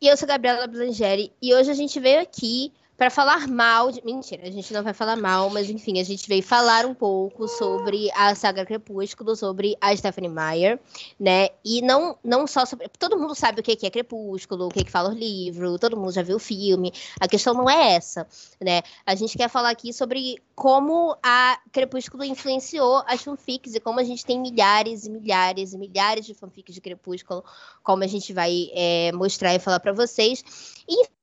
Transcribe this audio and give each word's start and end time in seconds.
E 0.00 0.08
eu 0.08 0.16
sou 0.16 0.26
a 0.26 0.28
Gabriela 0.28 0.66
Blangeri 0.66 1.32
e 1.40 1.54
hoje 1.54 1.70
a 1.70 1.74
gente 1.74 1.98
veio 1.98 2.20
aqui 2.20 2.72
para 2.96 3.10
falar 3.10 3.46
mal 3.46 3.92
de. 3.92 4.02
Mentira, 4.04 4.46
a 4.46 4.50
gente 4.50 4.72
não 4.72 4.82
vai 4.82 4.94
falar 4.94 5.16
mal, 5.16 5.50
mas 5.50 5.68
enfim, 5.68 6.00
a 6.00 6.04
gente 6.04 6.26
veio 6.28 6.42
falar 6.42 6.86
um 6.86 6.94
pouco 6.94 7.46
sobre 7.46 8.10
a 8.12 8.34
saga 8.34 8.64
Crepúsculo, 8.64 9.36
sobre 9.36 9.76
a 9.80 9.94
Stephanie 9.94 10.30
Meyer, 10.30 10.80
né? 11.20 11.50
E 11.64 11.82
não, 11.82 12.16
não 12.24 12.46
só 12.46 12.64
sobre. 12.64 12.88
Todo 12.98 13.18
mundo 13.18 13.34
sabe 13.34 13.60
o 13.60 13.62
que 13.62 13.86
é 13.86 13.90
Crepúsculo, 13.90 14.66
o 14.66 14.68
que, 14.70 14.84
que 14.84 14.90
fala 14.90 15.10
o 15.10 15.14
livro, 15.14 15.78
todo 15.78 15.96
mundo 15.96 16.12
já 16.12 16.22
viu 16.22 16.36
o 16.36 16.40
filme. 16.40 16.92
A 17.20 17.28
questão 17.28 17.52
não 17.52 17.68
é 17.68 17.94
essa, 17.94 18.26
né? 18.60 18.82
A 19.04 19.14
gente 19.14 19.36
quer 19.36 19.50
falar 19.50 19.70
aqui 19.70 19.92
sobre 19.92 20.42
como 20.54 21.16
a 21.22 21.60
Crepúsculo 21.70 22.24
influenciou 22.24 23.02
as 23.06 23.22
fanfics 23.22 23.74
e 23.74 23.80
como 23.80 24.00
a 24.00 24.04
gente 24.04 24.24
tem 24.24 24.40
milhares 24.40 25.04
e 25.04 25.10
milhares 25.10 25.74
e 25.74 25.78
milhares 25.78 26.24
de 26.24 26.34
fanfics 26.34 26.74
de 26.74 26.80
Crepúsculo, 26.80 27.44
como 27.82 28.02
a 28.02 28.06
gente 28.06 28.32
vai 28.32 28.70
é, 28.72 29.12
mostrar 29.12 29.54
e 29.54 29.58
falar 29.58 29.80
para 29.80 29.92
vocês. 29.92 30.42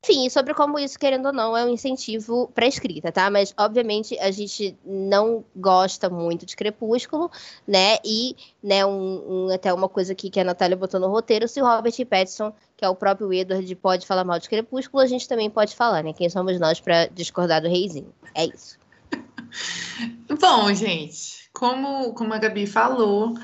Enfim, 0.03 0.29
sobre 0.29 0.53
como 0.53 0.77
isso, 0.77 0.99
querendo 0.99 1.27
ou 1.27 1.31
não, 1.31 1.55
é 1.55 1.63
um 1.63 1.69
incentivo 1.69 2.51
para 2.53 2.67
escrita, 2.67 3.09
tá? 3.09 3.29
Mas, 3.29 3.53
obviamente, 3.57 4.19
a 4.19 4.31
gente 4.31 4.77
não 4.85 5.45
gosta 5.55 6.09
muito 6.09 6.45
de 6.45 6.57
Crepúsculo, 6.57 7.31
né? 7.65 7.99
E, 8.03 8.35
né, 8.61 8.85
um, 8.85 9.45
um, 9.45 9.49
até 9.53 9.73
uma 9.73 9.87
coisa 9.87 10.11
aqui 10.11 10.29
que 10.29 10.41
a 10.41 10.43
Natália 10.43 10.75
botou 10.75 10.99
no 10.99 11.07
roteiro, 11.07 11.47
se 11.47 11.61
o 11.61 11.65
Robert 11.65 11.93
Pattinson, 12.05 12.51
que 12.75 12.83
é 12.83 12.89
o 12.89 12.95
próprio 12.95 13.31
Edward, 13.31 13.73
pode 13.75 14.05
falar 14.05 14.25
mal 14.25 14.39
de 14.39 14.49
Crepúsculo, 14.49 15.01
a 15.01 15.07
gente 15.07 15.25
também 15.25 15.49
pode 15.49 15.73
falar, 15.73 16.03
né? 16.03 16.11
Quem 16.11 16.29
somos 16.29 16.59
nós 16.59 16.81
para 16.81 17.05
discordar 17.05 17.61
do 17.61 17.69
reizinho? 17.69 18.13
É 18.35 18.45
isso. 18.45 18.77
Bom, 20.37 20.73
gente, 20.73 21.49
como, 21.53 22.13
como 22.13 22.33
a 22.33 22.39
Gabi 22.39 22.67
falou, 22.67 23.35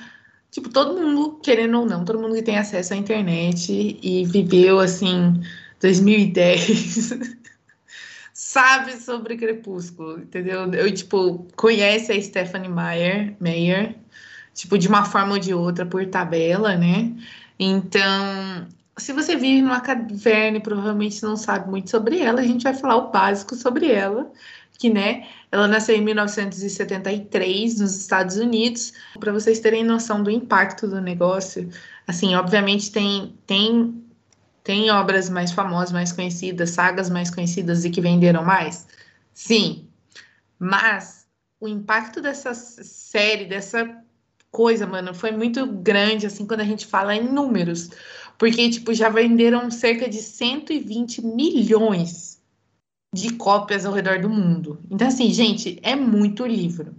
tipo, 0.51 0.67
todo 0.67 0.99
mundo, 0.99 1.39
querendo 1.41 1.79
ou 1.79 1.85
não, 1.85 2.03
todo 2.03 2.19
mundo 2.19 2.35
que 2.35 2.43
tem 2.43 2.57
acesso 2.57 2.93
à 2.93 2.97
internet 2.97 3.97
e 4.03 4.25
viveu, 4.25 4.77
assim 4.77 5.39
2010 5.79 7.11
sabe 8.33 8.93
sobre 8.93 9.37
Crepúsculo, 9.37 10.19
entendeu? 10.19 10.71
Eu, 10.73 10.93
tipo, 10.93 11.45
conhece 11.55 12.11
a 12.11 12.21
Stephanie 12.21 12.69
Meyer, 12.69 13.35
Meyer, 13.39 13.95
tipo, 14.53 14.77
de 14.77 14.87
uma 14.87 15.05
forma 15.05 15.33
ou 15.33 15.39
de 15.39 15.53
outra, 15.53 15.85
por 15.85 16.05
tabela, 16.05 16.75
né? 16.75 17.13
Então, 17.59 18.67
se 18.97 19.13
você 19.13 19.35
vive 19.35 19.61
numa 19.61 19.81
caverna 19.81 20.57
e 20.57 20.61
provavelmente 20.61 21.21
não 21.21 21.35
sabe 21.35 21.69
muito 21.69 21.89
sobre 21.89 22.19
ela, 22.19 22.41
a 22.41 22.45
gente 22.45 22.63
vai 22.63 22.73
falar 22.73 22.95
o 22.95 23.11
básico 23.11 23.55
sobre 23.55 23.91
ela, 23.91 24.31
que, 24.77 24.89
né, 24.89 25.27
ela 25.51 25.67
nasceu 25.67 25.95
em 25.95 26.01
1973 26.01 27.79
nos 27.79 27.97
Estados 27.97 28.37
Unidos. 28.37 28.93
Para 29.19 29.33
vocês 29.33 29.59
terem 29.59 29.83
noção 29.83 30.23
do 30.23 30.31
impacto 30.31 30.87
do 30.87 31.01
negócio, 31.01 31.69
assim, 32.07 32.35
obviamente 32.35 32.89
tem 32.91 33.35
tem 33.45 34.08
tem 34.63 34.91
obras 34.91 35.29
mais 35.29 35.51
famosas, 35.51 35.91
mais 35.91 36.11
conhecidas, 36.11 36.71
sagas 36.71 37.09
mais 37.09 37.29
conhecidas 37.29 37.85
e 37.85 37.89
que 37.89 38.01
venderam 38.01 38.43
mais? 38.43 38.87
Sim. 39.33 39.87
Mas 40.57 41.25
o 41.59 41.67
impacto 41.67 42.21
dessa 42.21 42.53
série, 42.53 43.45
dessa 43.45 44.03
coisa, 44.51 44.85
mano, 44.85 45.13
foi 45.13 45.31
muito 45.31 45.65
grande, 45.65 46.25
assim, 46.25 46.45
quando 46.45 46.61
a 46.61 46.65
gente 46.65 46.85
fala 46.85 47.15
em 47.15 47.31
números. 47.31 47.89
Porque, 48.37 48.69
tipo, 48.69 48.93
já 48.93 49.09
venderam 49.09 49.69
cerca 49.69 50.07
de 50.07 50.17
120 50.17 51.25
milhões 51.25 52.39
de 53.13 53.33
cópias 53.33 53.85
ao 53.85 53.93
redor 53.93 54.19
do 54.19 54.29
mundo. 54.29 54.79
Então, 54.89 55.07
assim, 55.07 55.31
gente, 55.31 55.79
é 55.81 55.95
muito 55.95 56.45
livro. 56.45 56.95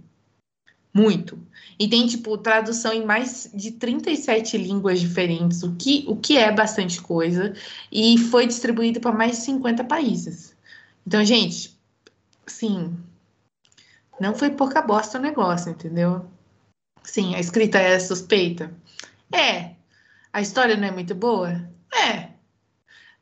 Muito. 0.93 1.39
E 1.79 1.87
tem, 1.87 2.05
tipo, 2.05 2.37
tradução 2.37 2.93
em 2.93 3.05
mais 3.05 3.49
de 3.53 3.71
37 3.71 4.57
línguas 4.57 4.99
diferentes, 4.99 5.63
o 5.63 5.75
que, 5.75 6.03
o 6.07 6.15
que 6.15 6.37
é 6.37 6.51
bastante 6.51 7.01
coisa. 7.01 7.53
E 7.91 8.17
foi 8.17 8.45
distribuído 8.45 8.99
para 8.99 9.11
mais 9.11 9.37
de 9.37 9.45
50 9.45 9.83
países. 9.85 10.55
Então, 11.07 11.23
gente, 11.23 11.75
sim, 12.45 12.95
não 14.19 14.35
foi 14.35 14.51
pouca 14.51 14.81
bosta 14.81 15.17
o 15.17 15.21
negócio, 15.21 15.71
entendeu? 15.71 16.29
Sim, 17.03 17.33
a 17.35 17.39
escrita 17.39 17.79
é 17.79 17.97
suspeita? 17.99 18.71
É. 19.33 19.75
A 20.31 20.41
história 20.41 20.77
não 20.77 20.87
é 20.87 20.91
muito 20.91 21.15
boa? 21.15 21.67
É. 21.93 22.29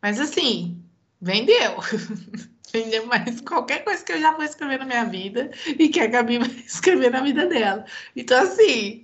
Mas 0.02 0.20
assim, 0.20 0.84
vendeu. 1.22 1.78
Vendeu 2.72 3.06
mais 3.06 3.42
qualquer 3.42 3.84
coisa 3.84 4.04
que 4.04 4.14
eu 4.14 4.20
já 4.20 4.34
vou 4.34 4.44
escrever 4.44 4.80
na 4.80 4.86
minha 4.86 5.06
vida 5.06 5.52
e 5.68 5.90
que 5.90 6.00
a 6.00 6.08
Gabi 6.08 6.38
vai 6.40 6.50
escrever 6.50 7.12
na 7.12 7.22
vida 7.22 7.46
dela. 7.48 7.86
Então, 8.16 8.42
assim, 8.42 9.04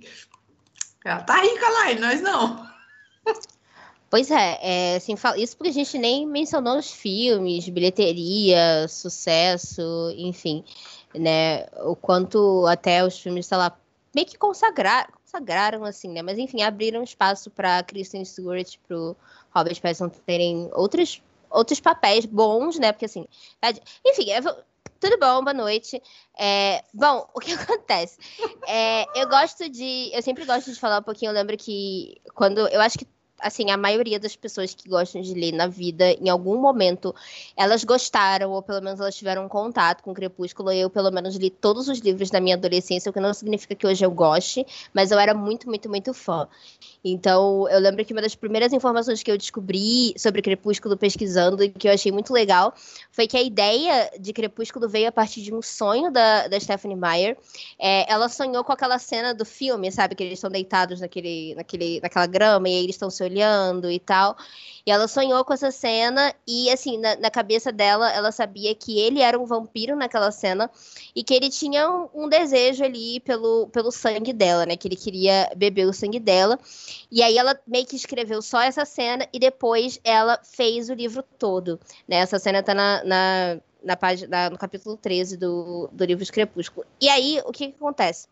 ela 1.04 1.22
tá 1.22 1.40
rica 1.40 1.68
lá 1.68 1.92
e 1.92 1.98
nós 1.98 2.20
não. 2.20 2.66
Pois 4.08 4.30
é, 4.30 4.58
é 4.62 4.96
assim, 4.96 5.14
isso 5.36 5.56
porque 5.56 5.70
a 5.70 5.74
gente 5.74 5.98
nem 5.98 6.26
mencionou 6.26 6.78
os 6.78 6.92
filmes, 6.92 7.68
bilheteria, 7.68 8.86
sucesso, 8.88 9.82
enfim, 10.16 10.64
né? 11.14 11.66
O 11.84 11.96
quanto 11.96 12.66
até 12.66 13.04
os 13.04 13.18
filmes, 13.18 13.46
sei 13.46 13.56
lá, 13.56 13.76
meio 14.14 14.26
que 14.26 14.38
consagraram, 14.38 15.10
consagraram 15.12 15.84
assim, 15.84 16.08
né? 16.08 16.22
Mas 16.22 16.38
enfim, 16.38 16.62
abriram 16.62 17.02
espaço 17.02 17.50
para 17.50 17.82
Kristen 17.82 18.24
Stewart, 18.24 18.76
pro 18.86 19.16
Robert 19.50 19.80
Pattinson 19.80 20.08
terem 20.08 20.70
outras 20.72 21.20
outros 21.50 21.80
papéis 21.80 22.24
bons, 22.24 22.78
né? 22.78 22.92
Porque 22.92 23.06
assim, 23.06 23.26
tá... 23.60 23.72
enfim, 24.04 24.26
tudo 25.00 25.18
bom, 25.18 25.42
boa 25.42 25.54
noite. 25.54 26.02
É... 26.38 26.82
bom, 26.92 27.28
o 27.34 27.40
que 27.40 27.52
acontece? 27.52 28.18
É... 28.66 29.04
eu 29.20 29.28
gosto 29.28 29.68
de, 29.68 30.10
eu 30.12 30.22
sempre 30.22 30.44
gosto 30.44 30.72
de 30.72 30.78
falar 30.78 30.98
um 31.00 31.04
pouquinho. 31.04 31.30
Eu 31.30 31.34
lembro 31.34 31.56
que 31.56 32.20
quando 32.34 32.66
eu 32.68 32.80
acho 32.80 32.98
que 32.98 33.06
assim, 33.40 33.70
a 33.70 33.76
maioria 33.76 34.18
das 34.18 34.34
pessoas 34.34 34.74
que 34.74 34.88
gostam 34.88 35.20
de 35.20 35.34
ler 35.34 35.52
na 35.52 35.66
vida, 35.66 36.12
em 36.12 36.28
algum 36.28 36.60
momento, 36.60 37.14
elas 37.56 37.84
gostaram, 37.84 38.50
ou 38.50 38.62
pelo 38.62 38.82
menos 38.82 39.00
elas 39.00 39.14
tiveram 39.14 39.48
contato 39.48 40.02
com 40.02 40.14
Crepúsculo. 40.14 40.72
Eu, 40.72 40.88
pelo 40.88 41.10
menos, 41.10 41.36
li 41.36 41.50
todos 41.50 41.88
os 41.88 41.98
livros 41.98 42.30
da 42.30 42.40
minha 42.40 42.56
adolescência, 42.56 43.10
o 43.10 43.12
que 43.12 43.20
não 43.20 43.34
significa 43.34 43.74
que 43.74 43.86
hoje 43.86 44.04
eu 44.04 44.10
goste, 44.10 44.66
mas 44.92 45.10
eu 45.10 45.18
era 45.18 45.34
muito, 45.34 45.68
muito, 45.68 45.88
muito 45.88 46.14
fã. 46.14 46.48
Então, 47.04 47.68
eu 47.68 47.78
lembro 47.78 48.04
que 48.04 48.12
uma 48.12 48.22
das 48.22 48.34
primeiras 48.34 48.72
informações 48.72 49.22
que 49.22 49.30
eu 49.30 49.36
descobri 49.36 50.14
sobre 50.16 50.42
Crepúsculo 50.42 50.96
pesquisando, 50.96 51.62
e 51.62 51.68
que 51.68 51.88
eu 51.88 51.92
achei 51.92 52.10
muito 52.10 52.32
legal, 52.32 52.74
foi 53.10 53.26
que 53.26 53.36
a 53.36 53.42
ideia 53.42 54.10
de 54.18 54.32
Crepúsculo 54.32 54.88
veio 54.88 55.08
a 55.08 55.12
partir 55.12 55.42
de 55.42 55.54
um 55.54 55.62
sonho 55.62 56.10
da, 56.10 56.48
da 56.48 56.58
Stephanie 56.58 56.96
Meyer. 56.96 57.36
É, 57.78 58.10
ela 58.10 58.28
sonhou 58.28 58.64
com 58.64 58.72
aquela 58.72 58.98
cena 58.98 59.34
do 59.34 59.44
filme, 59.44 59.92
sabe? 59.92 60.14
Que 60.14 60.24
eles 60.24 60.38
estão 60.38 60.50
deitados 60.50 61.00
naquele, 61.00 61.54
naquele, 61.54 62.00
naquela 62.00 62.26
grama 62.26 62.68
e 62.68 62.74
aí 62.74 62.84
eles 62.84 62.94
estão 62.96 63.10
se 63.10 63.25
olhando 63.26 63.90
e 63.90 63.98
tal. 63.98 64.36
E 64.86 64.90
ela 64.90 65.08
sonhou 65.08 65.44
com 65.44 65.52
essa 65.52 65.70
cena 65.70 66.32
e, 66.46 66.70
assim, 66.70 66.96
na, 66.98 67.16
na, 67.16 67.30
cabeça 67.30 67.72
dela, 67.72 68.10
ela 68.12 68.30
sabia 68.30 68.72
que 68.74 68.98
ele 69.00 69.20
era 69.20 69.38
um 69.38 69.44
vampiro 69.44 69.96
naquela 69.96 70.30
cena 70.30 70.70
e 71.14 71.24
que 71.24 71.34
ele 71.34 71.50
tinha 71.50 71.90
um, 71.90 72.08
um, 72.14 72.28
desejo 72.28 72.84
ali 72.84 73.18
pelo, 73.20 73.66
pelo 73.68 73.90
sangue 73.90 74.32
dela, 74.32 74.64
né? 74.64 74.76
Que 74.76 74.86
ele 74.86 74.96
queria 74.96 75.50
beber 75.56 75.86
o 75.86 75.92
sangue 75.92 76.20
dela. 76.20 76.58
E 77.10 77.22
aí 77.22 77.36
ela 77.36 77.58
meio 77.66 77.84
que 77.84 77.96
escreveu 77.96 78.40
só 78.40 78.60
essa 78.60 78.84
cena 78.84 79.26
e 79.32 79.40
depois 79.40 80.00
ela 80.04 80.38
fez 80.44 80.88
o 80.88 80.94
livro 80.94 81.22
todo, 81.38 81.80
né? 82.06 82.18
Essa 82.18 82.38
cena 82.38 82.62
tá 82.62 82.72
na, 82.72 83.02
na, 83.04 83.60
na 83.82 83.96
página, 83.96 84.50
no 84.50 84.58
capítulo 84.58 84.96
13 84.96 85.36
do, 85.36 85.88
do 85.92 86.04
livro 86.04 86.24
de 86.24 86.30
Crepúsculo. 86.30 86.86
E 87.00 87.08
aí, 87.08 87.42
o 87.44 87.52
que, 87.52 87.68
que 87.68 87.74
acontece? 87.76 88.28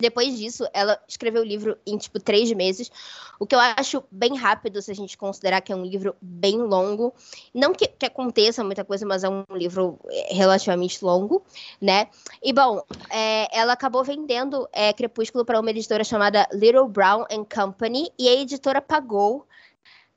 Depois 0.00 0.36
disso, 0.36 0.66
ela 0.72 1.00
escreveu 1.06 1.42
o 1.42 1.44
livro 1.44 1.78
em, 1.86 1.96
tipo, 1.96 2.18
três 2.18 2.50
meses, 2.52 2.90
o 3.38 3.46
que 3.46 3.54
eu 3.54 3.60
acho 3.60 4.02
bem 4.10 4.36
rápido, 4.36 4.82
se 4.82 4.90
a 4.90 4.94
gente 4.94 5.16
considerar 5.16 5.60
que 5.60 5.72
é 5.72 5.76
um 5.76 5.84
livro 5.84 6.16
bem 6.20 6.58
longo. 6.60 7.14
Não 7.54 7.72
que, 7.72 7.86
que 7.86 8.06
aconteça 8.06 8.64
muita 8.64 8.84
coisa, 8.84 9.06
mas 9.06 9.22
é 9.22 9.28
um 9.28 9.44
livro 9.52 10.00
é, 10.10 10.34
relativamente 10.34 11.04
longo, 11.04 11.44
né? 11.80 12.08
E, 12.42 12.52
bom, 12.52 12.82
é, 13.08 13.56
ela 13.56 13.72
acabou 13.72 14.02
vendendo 14.02 14.68
é, 14.72 14.92
Crepúsculo 14.92 15.44
para 15.44 15.60
uma 15.60 15.70
editora 15.70 16.02
chamada 16.02 16.48
Little 16.52 16.88
Brown 16.88 17.24
and 17.30 17.44
Company, 17.44 18.12
e 18.18 18.28
a 18.28 18.34
editora 18.34 18.82
pagou 18.82 19.46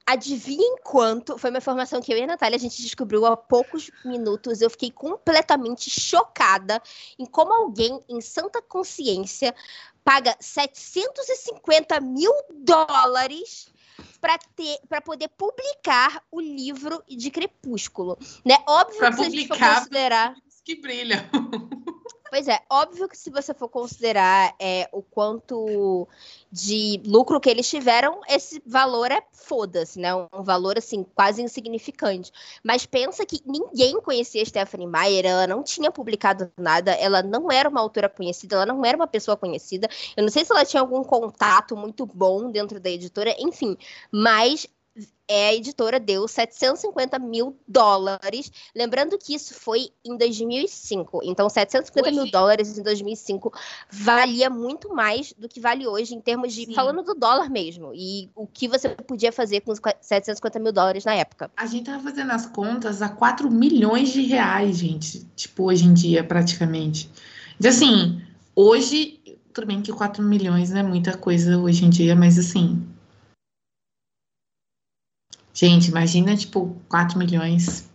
Adivinhem 0.09 0.77
quanto? 0.83 1.37
Foi 1.37 1.49
uma 1.49 1.57
informação 1.57 2.01
que 2.01 2.13
eu 2.13 2.17
e 2.17 2.23
a 2.23 2.27
Natália 2.27 2.55
a 2.55 2.59
gente 2.59 2.81
descobriu 2.81 3.25
há 3.25 3.35
poucos 3.35 3.91
minutos. 4.05 4.61
Eu 4.61 4.69
fiquei 4.69 4.89
completamente 4.89 5.89
chocada 5.89 6.81
em 7.19 7.25
como 7.25 7.53
alguém 7.53 7.99
em 8.07 8.21
santa 8.21 8.61
consciência 8.61 9.53
paga 10.05 10.33
750 10.39 11.99
mil 11.99 12.31
dólares 12.63 13.67
para 14.21 15.01
poder 15.01 15.27
publicar 15.37 16.23
o 16.31 16.39
livro 16.39 17.03
de 17.09 17.29
Crepúsculo, 17.29 18.17
né? 18.45 18.55
Óbvio 18.65 18.99
pra 18.99 19.09
que 19.09 19.15
se 19.17 19.21
a 19.21 19.29
gente 19.29 19.47
for 19.47 19.57
publicar, 19.57 19.79
considerar 19.79 20.35
Que 20.63 20.75
brilha. 20.75 21.29
Pois 22.29 22.47
é, 22.47 22.59
óbvio 22.69 23.07
que 23.07 23.17
se 23.17 23.29
você 23.29 23.53
for 23.53 23.69
considerar 23.69 24.53
é, 24.59 24.89
o 24.91 25.01
quanto 25.01 26.07
de 26.51 27.01
lucro 27.05 27.39
que 27.39 27.49
eles 27.49 27.69
tiveram, 27.69 28.19
esse 28.27 28.61
valor 28.65 29.11
é 29.11 29.21
foda-se, 29.31 29.99
né? 29.99 30.13
Um 30.13 30.43
valor, 30.43 30.77
assim, 30.77 31.05
quase 31.15 31.41
insignificante. 31.41 32.31
Mas 32.63 32.85
pensa 32.85 33.25
que 33.25 33.41
ninguém 33.45 33.99
conhecia 34.01 34.45
Stephanie 34.45 34.87
Meyer, 34.87 35.25
ela 35.25 35.47
não 35.47 35.63
tinha 35.63 35.91
publicado 35.91 36.51
nada, 36.57 36.91
ela 36.91 37.23
não 37.23 37.51
era 37.51 37.69
uma 37.69 37.79
autora 37.81 38.09
conhecida, 38.09 38.55
ela 38.55 38.65
não 38.65 38.83
era 38.85 38.97
uma 38.97 39.07
pessoa 39.07 39.37
conhecida. 39.37 39.87
Eu 40.15 40.23
não 40.23 40.29
sei 40.29 40.43
se 40.43 40.51
ela 40.51 40.65
tinha 40.65 40.81
algum 40.81 41.03
contato 41.03 41.75
muito 41.75 42.05
bom 42.05 42.51
dentro 42.51 42.79
da 42.79 42.89
editora, 42.89 43.35
enfim. 43.39 43.77
Mas 44.11 44.67
é, 45.27 45.49
a 45.49 45.53
editora 45.53 45.99
deu 45.99 46.27
750 46.27 47.19
mil 47.19 47.57
dólares. 47.67 48.49
Lembrando 48.73 49.17
que 49.17 49.35
isso 49.35 49.53
foi 49.53 49.89
em 50.05 50.17
2005. 50.17 51.19
Então, 51.23 51.49
750 51.49 52.07
hoje. 52.07 52.17
mil 52.17 52.31
dólares 52.31 52.77
em 52.77 52.81
2005 52.81 53.51
valia 53.91 54.49
muito 54.49 54.93
mais 54.93 55.33
do 55.37 55.49
que 55.49 55.59
vale 55.59 55.85
hoje, 55.85 56.15
em 56.15 56.21
termos 56.21 56.53
de. 56.53 56.65
Sim. 56.65 56.73
Falando 56.73 57.03
do 57.03 57.13
dólar 57.13 57.49
mesmo. 57.49 57.91
E 57.93 58.29
o 58.35 58.47
que 58.47 58.67
você 58.67 58.89
podia 58.89 59.31
fazer 59.31 59.61
com 59.61 59.71
os 59.71 59.81
750 60.01 60.59
mil 60.59 60.71
dólares 60.71 61.03
na 61.03 61.13
época. 61.13 61.51
A 61.57 61.65
gente 61.65 61.85
tava 61.85 62.03
fazendo 62.03 62.31
as 62.31 62.45
contas 62.45 63.01
a 63.01 63.09
4 63.09 63.51
milhões 63.51 64.09
de 64.09 64.21
reais, 64.21 64.77
gente. 64.77 65.25
Tipo, 65.35 65.65
hoje 65.65 65.85
em 65.85 65.93
dia, 65.93 66.23
praticamente. 66.23 67.09
Então, 67.59 67.69
assim, 67.69 68.21
hoje. 68.55 69.19
Tudo 69.53 69.65
bem 69.65 69.81
que 69.81 69.91
4 69.91 70.23
milhões 70.23 70.69
não 70.69 70.81
é 70.81 70.83
muita 70.83 71.17
coisa 71.17 71.57
hoje 71.57 71.83
em 71.83 71.89
dia, 71.89 72.15
mas 72.15 72.37
assim, 72.37 72.79
Gente, 75.57 75.89
imagina, 75.89 76.37
tipo, 76.37 76.79
4 76.87 77.17
milhões 77.17 77.89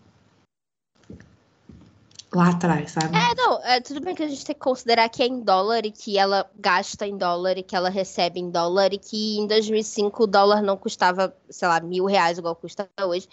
lá 2.34 2.48
atrás, 2.48 2.90
sabe? 2.90 3.16
É, 3.16 3.34
não, 3.36 3.62
é, 3.62 3.80
tudo 3.80 4.00
bem 4.00 4.16
que 4.16 4.22
a 4.24 4.26
gente 4.26 4.44
tem 4.44 4.52
que 4.52 4.60
considerar 4.60 5.08
que 5.08 5.22
é 5.22 5.26
em 5.26 5.40
dólar 5.40 5.86
e 5.86 5.92
que 5.92 6.18
ela 6.18 6.50
gasta 6.58 7.06
em 7.06 7.16
dólar 7.16 7.56
e 7.56 7.62
que 7.62 7.76
ela 7.76 7.88
recebe 7.88 8.40
em 8.40 8.50
dólar 8.50 8.92
e 8.92 8.98
que 8.98 9.38
em 9.38 9.46
2005 9.46 10.24
o 10.24 10.26
dólar 10.26 10.60
não 10.60 10.76
custava, 10.76 11.32
sei 11.48 11.68
lá, 11.68 11.78
mil 11.78 12.04
reais 12.04 12.36
igual 12.36 12.56
custa 12.56 12.90
hoje. 13.00 13.28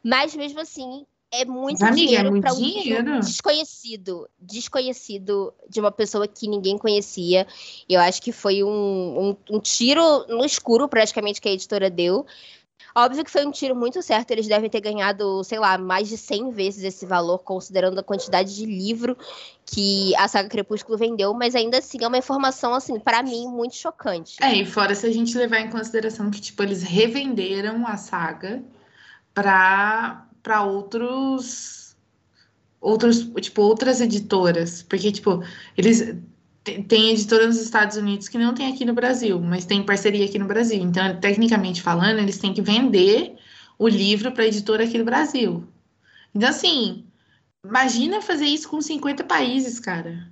Mas 0.00 0.36
mesmo 0.36 0.60
assim, 0.60 1.04
é 1.32 1.44
muito 1.44 1.80
Mas, 1.80 1.90
amiga, 1.90 2.06
dinheiro 2.06 2.36
é 2.36 2.40
para 2.40 2.52
um 2.52 2.56
dinheiro. 2.56 3.18
desconhecido, 3.18 4.28
desconhecido 4.38 5.52
de 5.68 5.80
uma 5.80 5.90
pessoa 5.90 6.28
que 6.28 6.46
ninguém 6.46 6.78
conhecia. 6.78 7.48
Eu 7.88 7.98
acho 7.98 8.22
que 8.22 8.30
foi 8.30 8.62
um, 8.62 8.68
um, 8.70 9.56
um 9.56 9.58
tiro 9.58 10.24
no 10.28 10.44
escuro 10.44 10.88
praticamente 10.88 11.40
que 11.40 11.48
a 11.48 11.52
editora 11.52 11.90
deu. 11.90 12.24
Óbvio 12.94 13.24
que 13.24 13.30
foi 13.30 13.44
um 13.44 13.50
tiro 13.50 13.76
muito 13.76 14.02
certo, 14.02 14.30
eles 14.30 14.46
devem 14.46 14.70
ter 14.70 14.80
ganhado, 14.80 15.44
sei 15.44 15.58
lá, 15.58 15.76
mais 15.76 16.08
de 16.08 16.16
100 16.16 16.50
vezes 16.50 16.82
esse 16.82 17.04
valor, 17.04 17.40
considerando 17.40 17.98
a 17.98 18.02
quantidade 18.02 18.54
de 18.54 18.64
livro 18.64 19.16
que 19.66 20.16
a 20.16 20.26
saga 20.26 20.48
Crepúsculo 20.48 20.96
vendeu, 20.96 21.34
mas 21.34 21.54
ainda 21.54 21.78
assim 21.78 21.98
é 22.02 22.08
uma 22.08 22.16
informação, 22.16 22.72
assim, 22.74 22.98
para 22.98 23.22
mim, 23.22 23.48
muito 23.48 23.74
chocante. 23.74 24.36
É, 24.42 24.54
e 24.54 24.64
fora 24.64 24.94
se 24.94 25.06
a 25.06 25.12
gente 25.12 25.36
levar 25.36 25.60
em 25.60 25.68
consideração 25.68 26.30
que, 26.30 26.40
tipo, 26.40 26.62
eles 26.62 26.82
revenderam 26.82 27.86
a 27.86 27.96
saga 27.96 28.62
para 29.34 30.62
outros 30.64 31.86
outros, 32.80 33.28
tipo, 33.40 33.62
outras 33.62 34.00
editoras, 34.00 34.82
porque 34.82 35.10
tipo, 35.10 35.42
eles 35.76 36.16
tem 36.88 37.10
editora 37.10 37.46
nos 37.46 37.60
Estados 37.60 37.96
Unidos 37.96 38.28
que 38.28 38.38
não 38.38 38.54
tem 38.54 38.72
aqui 38.72 38.84
no 38.84 38.92
Brasil, 38.92 39.40
mas 39.40 39.64
tem 39.64 39.84
parceria 39.84 40.24
aqui 40.24 40.38
no 40.38 40.46
Brasil. 40.46 40.82
Então, 40.82 41.18
tecnicamente 41.20 41.80
falando, 41.80 42.18
eles 42.18 42.38
têm 42.38 42.52
que 42.52 42.62
vender 42.62 43.36
o 43.78 43.86
livro 43.86 44.32
para 44.32 44.42
a 44.42 44.46
editora 44.46 44.84
aqui 44.84 44.98
no 44.98 45.04
Brasil. 45.04 45.66
Então, 46.34 46.48
assim, 46.48 47.06
imagina 47.64 48.20
fazer 48.20 48.46
isso 48.46 48.68
com 48.68 48.80
50 48.80 49.24
países, 49.24 49.78
cara. 49.78 50.30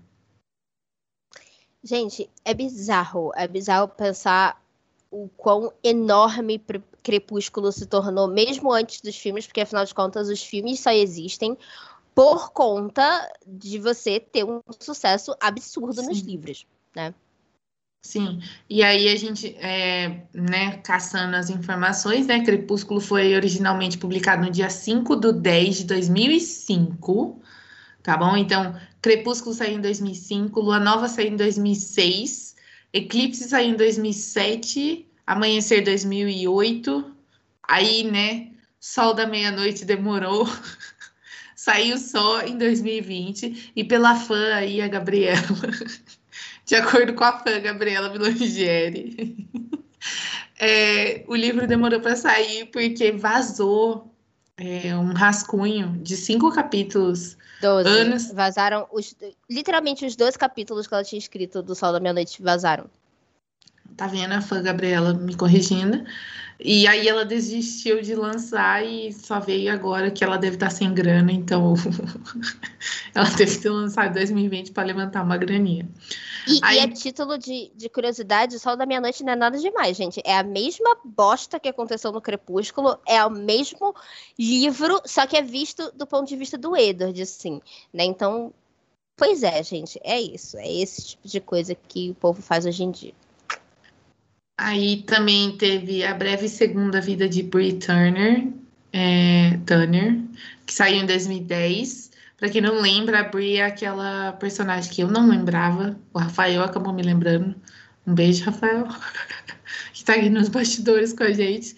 Gente, 1.83 2.29
é 2.45 2.53
bizarro. 2.55 3.31
É 3.37 3.47
bizarro 3.47 3.89
pensar 3.89 4.61
o 5.11 5.29
quão 5.37 5.73
enorme 5.83 6.61
Crepúsculo 7.03 7.71
se 7.71 7.87
tornou, 7.87 8.27
mesmo 8.27 8.73
antes 8.73 9.01
dos 9.01 9.17
filmes, 9.17 9.47
porque 9.47 9.61
afinal 9.61 9.85
de 9.85 9.95
contas 9.95 10.29
os 10.29 10.43
filmes 10.43 10.81
só 10.81 10.91
existem 10.91 11.57
por 12.15 12.53
conta 12.53 13.33
de 13.47 13.79
você 13.79 14.21
ter 14.21 14.45
um 14.45 14.61
sucesso 14.81 15.35
absurdo 15.41 16.01
Sim. 16.01 16.07
nos 16.07 16.21
livros, 16.21 16.67
né? 16.95 17.13
Sim, 18.05 18.43
e 18.69 18.83
aí 18.83 19.09
a 19.09 19.17
gente, 19.17 19.57
é, 19.57 20.25
né, 20.35 20.77
caçando 20.85 21.37
as 21.37 21.49
informações, 21.49 22.27
né, 22.27 22.45
Crepúsculo 22.45 23.01
foi 23.01 23.35
originalmente 23.35 23.97
publicado 23.97 24.45
no 24.45 24.51
dia 24.51 24.69
5 24.69 25.17
de 25.17 25.33
10 25.33 25.77
de 25.79 25.85
2005, 25.85 27.41
tá 28.03 28.15
bom? 28.15 28.37
Então, 28.37 28.79
Crepúsculo 29.01 29.55
saiu 29.55 29.79
em 29.79 29.81
2005, 29.81 30.61
Lua 30.61 30.79
Nova 30.79 31.09
saiu 31.09 31.29
em 31.29 31.37
2006, 31.37 32.55
Eclipse 32.93 33.49
saiu 33.49 33.71
em 33.71 33.77
2007, 33.77 35.09
Amanhecer 35.27 35.83
2008, 35.83 37.11
aí, 37.67 38.05
né, 38.05 38.51
Sol 38.79 39.15
da 39.15 39.27
Meia-Noite 39.27 39.87
demorou 39.87 40.47
saiu 41.65 41.97
só 41.97 42.43
em 42.43 42.59
2020 42.59 43.73
e 43.75 43.85
pela 43.85 44.15
fã 44.15 44.55
aí, 44.55 44.83
a 44.83 44.89
Gabriela, 44.89 45.41
de 46.67 46.75
acordo 46.75 47.15
com 47.15 47.25
a 47.25 47.39
fã 47.39 47.59
Gabriela 47.59 48.11
Milongieri, 48.11 49.49
é, 50.61 51.25
o 51.27 51.35
livro 51.35 51.67
demorou 51.67 52.01
para 52.01 52.17
sair 52.17 52.67
porque 52.67 53.13
vazou 53.13 54.15
é, 54.59 54.95
um 54.95 55.15
rascunho 55.15 55.99
de 56.03 56.19
cinco 56.19 56.53
capítulos. 56.53 57.39
Doze. 57.63 57.89
Anos. 57.89 58.31
Vazaram 58.31 58.87
os, 58.93 59.17
literalmente 59.49 60.05
os 60.05 60.15
dois 60.17 60.37
capítulos 60.37 60.87
que 60.87 60.93
ela 60.93 61.03
tinha 61.03 61.19
escrito 61.19 61.63
do 61.63 61.75
Sol 61.75 61.93
da 61.93 61.99
Meia-Noite 61.99 62.43
vazaram. 62.43 62.91
Tá 63.97 64.07
vendo 64.07 64.33
a 64.33 64.41
fã 64.41 64.63
Gabriela 64.63 65.15
me 65.15 65.37
corrigindo? 65.37 66.05
E 66.59 66.87
aí 66.87 67.09
ela 67.09 67.25
desistiu 67.25 68.01
de 68.01 68.15
lançar 68.15 68.85
e 68.85 69.13
só 69.13 69.41
veio 69.41 69.73
agora 69.73 70.11
que 70.11 70.23
ela 70.23 70.37
deve 70.37 70.57
estar 70.57 70.71
sem 70.71 70.95
grana, 70.95 71.33
então 71.33 71.75
ela 73.15 73.29
teve 73.37 73.59
que 73.59 73.69
lançar 73.69 74.09
em 74.09 74.13
2020 74.13 74.71
para 74.71 74.85
levantar 74.85 75.23
uma 75.23 75.37
graninha. 75.37 75.89
E, 76.47 76.61
aí... 76.63 76.77
e 76.77 76.81
é 76.81 76.89
título 76.89 77.37
de, 77.37 77.73
de 77.75 77.89
curiosidade, 77.89 78.55
o 78.55 78.61
Sol 78.61 78.77
da 78.77 78.87
Meia-Noite 78.87 79.25
não 79.25 79.33
é 79.33 79.37
nada 79.37 79.59
demais, 79.59 79.97
gente. 79.97 80.23
É 80.25 80.39
a 80.39 80.45
mesma 80.45 80.97
bosta 81.05 81.59
que 81.59 81.69
aconteceu 81.69 82.13
no 82.13 82.21
Crepúsculo, 82.21 82.99
é 83.07 83.25
o 83.25 83.31
mesmo 83.31 83.95
livro, 84.39 85.01
só 85.05 85.27
que 85.27 85.37
é 85.37 85.43
visto 85.43 85.91
do 85.93 86.07
ponto 86.07 86.29
de 86.29 86.37
vista 86.37 86.57
do 86.57 86.77
Edward, 86.77 87.21
assim, 87.21 87.61
né? 87.93 88.05
Então, 88.05 88.55
pois 89.17 89.43
é, 89.43 89.61
gente, 89.63 89.99
é 90.05 90.21
isso. 90.21 90.57
É 90.57 90.73
esse 90.73 91.09
tipo 91.09 91.27
de 91.27 91.41
coisa 91.41 91.75
que 91.75 92.11
o 92.11 92.15
povo 92.15 92.41
faz 92.41 92.65
hoje 92.65 92.85
em 92.85 92.91
dia. 92.93 93.15
Aí 94.57 95.03
também 95.03 95.57
teve 95.57 96.05
a 96.05 96.15
breve 96.15 96.49
segunda 96.49 97.01
vida 97.01 97.29
de 97.29 97.43
Brie 97.43 97.79
Turner, 97.79 98.49
é, 98.93 99.59
Turner, 99.67 100.21
que 100.65 100.73
saiu 100.73 101.03
em 101.03 101.07
2010. 101.07 102.13
Para 102.37 102.49
quem 102.49 102.61
não 102.61 102.81
lembra, 102.81 103.21
a 103.21 103.25
Brie 103.25 103.57
é 103.57 103.65
aquela 103.65 104.33
personagem 104.33 104.93
que 104.93 105.03
eu 105.03 105.09
não 105.09 105.29
lembrava. 105.29 105.99
O 106.13 106.19
Rafael 106.19 106.63
acabou 106.63 106.93
me 106.93 107.03
lembrando. 107.03 107.55
Um 108.07 108.15
beijo, 108.15 108.45
Rafael, 108.45 108.87
que 109.93 109.99
está 109.99 110.15
aqui 110.15 110.29
nos 110.29 110.49
bastidores 110.49 111.13
com 111.13 111.25
a 111.25 111.33
gente. 111.33 111.75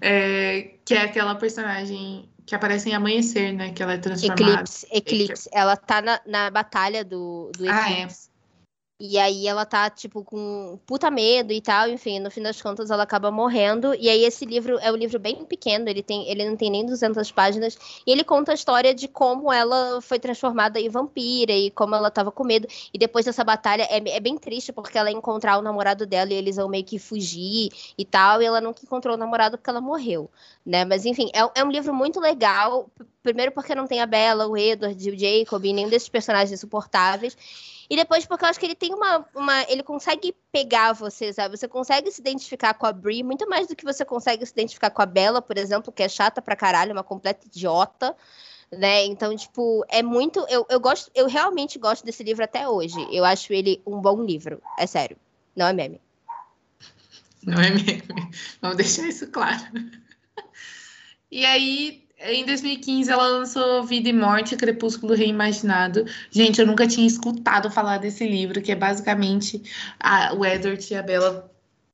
É, 0.00 0.74
que 0.84 0.94
é 0.94 1.02
aquela 1.02 1.34
personagem 1.34 2.28
que 2.44 2.54
aparece 2.54 2.90
em 2.90 2.94
Amanhecer, 2.94 3.52
né? 3.52 3.72
Que 3.72 3.82
ela 3.82 3.94
é 3.94 3.98
transformada. 3.98 4.42
Eclipse, 4.42 4.86
Eclipse. 4.90 5.48
Ela 5.52 5.76
tá 5.76 6.02
na, 6.02 6.20
na 6.26 6.50
batalha 6.50 7.04
do, 7.04 7.50
do 7.56 7.64
Eclipse. 7.64 7.70
Ah, 7.70 7.92
é. 7.92 8.08
E 9.00 9.16
aí 9.16 9.46
ela 9.46 9.64
tá, 9.64 9.88
tipo, 9.88 10.24
com 10.24 10.76
puta 10.84 11.08
medo 11.08 11.52
e 11.52 11.60
tal, 11.60 11.88
enfim, 11.88 12.18
no 12.18 12.32
fim 12.32 12.42
das 12.42 12.60
contas 12.60 12.90
ela 12.90 13.04
acaba 13.04 13.30
morrendo. 13.30 13.94
E 13.94 14.08
aí 14.10 14.24
esse 14.24 14.44
livro 14.44 14.76
é 14.80 14.90
um 14.90 14.96
livro 14.96 15.20
bem 15.20 15.44
pequeno, 15.44 15.88
ele, 15.88 16.02
tem, 16.02 16.28
ele 16.28 16.44
não 16.48 16.56
tem 16.56 16.68
nem 16.68 16.84
200 16.84 17.30
páginas. 17.30 17.78
E 18.04 18.10
ele 18.10 18.24
conta 18.24 18.50
a 18.50 18.54
história 18.56 18.92
de 18.92 19.06
como 19.06 19.52
ela 19.52 20.00
foi 20.02 20.18
transformada 20.18 20.80
em 20.80 20.88
vampira 20.88 21.52
e 21.52 21.70
como 21.70 21.94
ela 21.94 22.10
tava 22.10 22.32
com 22.32 22.42
medo. 22.42 22.66
E 22.92 22.98
depois 22.98 23.24
dessa 23.24 23.44
batalha 23.44 23.84
é, 23.84 24.16
é 24.16 24.18
bem 24.18 24.36
triste, 24.36 24.72
porque 24.72 24.98
ela 24.98 25.12
encontrar 25.12 25.58
o 25.58 25.62
namorado 25.62 26.04
dela 26.04 26.32
e 26.32 26.36
eles 26.36 26.56
vão 26.56 26.68
meio 26.68 26.84
que 26.84 26.98
fugir 26.98 27.70
e 27.96 28.04
tal. 28.04 28.42
E 28.42 28.46
ela 28.46 28.60
nunca 28.60 28.80
encontrou 28.82 29.14
o 29.14 29.18
namorado 29.18 29.56
porque 29.56 29.70
ela 29.70 29.80
morreu, 29.80 30.28
né? 30.66 30.84
Mas 30.84 31.06
enfim, 31.06 31.30
é, 31.32 31.60
é 31.60 31.64
um 31.64 31.70
livro 31.70 31.94
muito 31.94 32.18
legal. 32.18 32.90
Primeiro 33.22 33.52
porque 33.52 33.76
não 33.76 33.86
tem 33.86 34.00
a 34.00 34.06
Bella, 34.06 34.48
o 34.48 34.56
Edward, 34.56 35.08
o 35.08 35.16
Jacob, 35.16 35.62
nenhum 35.62 35.88
desses 35.88 36.08
personagens 36.08 36.50
insuportáveis. 36.50 37.36
E 37.90 37.96
depois, 37.96 38.26
porque 38.26 38.44
eu 38.44 38.48
acho 38.48 38.60
que 38.60 38.66
ele 38.66 38.74
tem 38.74 38.92
uma, 38.92 39.26
uma. 39.34 39.62
Ele 39.70 39.82
consegue 39.82 40.34
pegar 40.52 40.92
você, 40.92 41.32
sabe? 41.32 41.56
Você 41.56 41.66
consegue 41.66 42.10
se 42.10 42.20
identificar 42.20 42.74
com 42.74 42.84
a 42.84 42.92
Brie 42.92 43.22
muito 43.22 43.48
mais 43.48 43.66
do 43.66 43.74
que 43.74 43.84
você 43.84 44.04
consegue 44.04 44.44
se 44.44 44.52
identificar 44.52 44.90
com 44.90 45.00
a 45.00 45.06
Bella, 45.06 45.40
por 45.40 45.56
exemplo, 45.56 45.90
que 45.90 46.02
é 46.02 46.08
chata 46.08 46.42
pra 46.42 46.54
caralho, 46.54 46.92
uma 46.92 47.02
completa 47.02 47.46
idiota. 47.46 48.14
Né? 48.70 49.06
Então, 49.06 49.34
tipo, 49.34 49.82
é 49.88 50.02
muito. 50.02 50.44
Eu, 50.50 50.66
eu 50.68 50.78
gosto, 50.78 51.10
eu 51.14 51.26
realmente 51.26 51.78
gosto 51.78 52.04
desse 52.04 52.22
livro 52.22 52.44
até 52.44 52.68
hoje. 52.68 52.98
Eu 53.10 53.24
acho 53.24 53.52
ele 53.54 53.80
um 53.86 53.98
bom 53.98 54.22
livro. 54.22 54.60
É 54.78 54.86
sério. 54.86 55.16
Não 55.56 55.66
é 55.66 55.72
meme. 55.72 55.98
Não 57.42 57.58
é 57.58 57.70
meme. 57.70 58.02
Vamos 58.60 58.76
deixar 58.76 59.08
isso 59.08 59.30
claro. 59.30 59.62
E 61.30 61.44
aí, 61.44 62.07
em 62.20 62.44
2015, 62.44 63.10
ela 63.10 63.28
lançou 63.28 63.84
Vida 63.84 64.08
e 64.08 64.12
Morte, 64.12 64.56
Crepúsculo 64.56 65.14
Reimaginado. 65.14 66.04
Gente, 66.30 66.60
eu 66.60 66.66
nunca 66.66 66.86
tinha 66.86 67.06
escutado 67.06 67.70
falar 67.70 67.98
desse 67.98 68.26
livro, 68.26 68.60
que 68.60 68.72
é 68.72 68.74
basicamente 68.74 69.62
a, 70.00 70.34
o 70.34 70.44
Edward 70.44 70.84
e 70.92 70.96
a 70.96 71.02
Bella 71.02 71.50